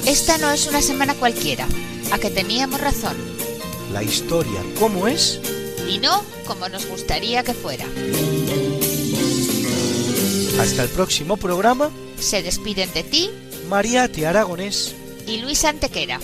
Esta 0.08 0.38
no 0.40 0.52
es 0.52 0.68
una 0.68 0.82
semana 0.82 1.14
cualquiera, 1.14 1.68
a 2.12 2.18
que 2.18 2.32
teníamos 2.32 2.82
razón. 2.82 3.16
La 3.94 4.02
historia, 4.02 4.62
¿cómo 4.80 5.08
es? 5.08 5.40
Y 5.88 6.00
no 6.00 6.24
como 6.48 6.68
nos 6.70 6.88
gustaría 6.88 7.44
que 7.44 7.54
fuera. 7.54 7.86
Hasta 10.60 10.84
el 10.84 10.90
próximo 10.90 11.38
programa. 11.38 11.92
Se 12.20 12.42
despiden 12.42 12.92
de 12.94 13.04
ti. 13.04 13.30
Mariate 13.70 14.28
Aragonés 14.28 14.96
y 15.28 15.38
Luis 15.38 15.66
Antequera. 15.66 16.20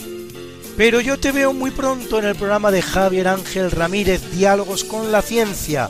Pero 0.78 1.02
yo 1.02 1.20
te 1.20 1.32
veo 1.32 1.52
muy 1.52 1.72
pronto 1.72 2.20
en 2.20 2.26
el 2.26 2.36
programa 2.36 2.72
de 2.72 2.82
Javier 2.82 3.28
Ángel 3.28 3.70
Ramírez, 3.70 4.32
Diálogos 4.32 4.84
con 4.84 5.12
la 5.12 5.22
Ciencia, 5.22 5.89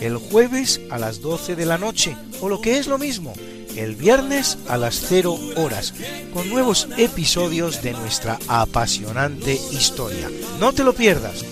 el 0.00 0.16
jueves 0.16 0.80
a 0.90 0.98
las 0.98 1.20
12 1.20 1.56
de 1.56 1.66
la 1.66 1.76
noche, 1.76 2.16
o 2.40 2.48
lo 2.48 2.60
que 2.60 2.78
es 2.78 2.86
lo 2.86 2.98
mismo, 2.98 3.34
el 3.76 3.96
viernes 3.96 4.58
a 4.68 4.76
las 4.76 5.02
0 5.08 5.38
horas, 5.56 5.92
con 6.32 6.48
nuevos 6.48 6.88
episodios 6.98 7.82
de 7.82 7.92
nuestra 7.92 8.38
apasionante 8.46 9.58
historia. 9.72 10.30
No 10.60 10.72
te 10.72 10.84
lo 10.84 10.92
pierdas. 10.92 11.44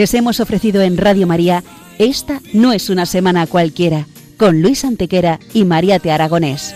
Les 0.00 0.14
hemos 0.14 0.40
ofrecido 0.40 0.80
en 0.80 0.96
Radio 0.96 1.26
María 1.26 1.62
Esta 1.98 2.40
no 2.54 2.72
es 2.72 2.88
una 2.88 3.04
semana 3.04 3.46
cualquiera, 3.46 4.06
con 4.38 4.62
Luis 4.62 4.82
Antequera 4.86 5.38
y 5.52 5.66
María 5.66 5.98
Te 5.98 6.10
Aragonés. 6.10 6.74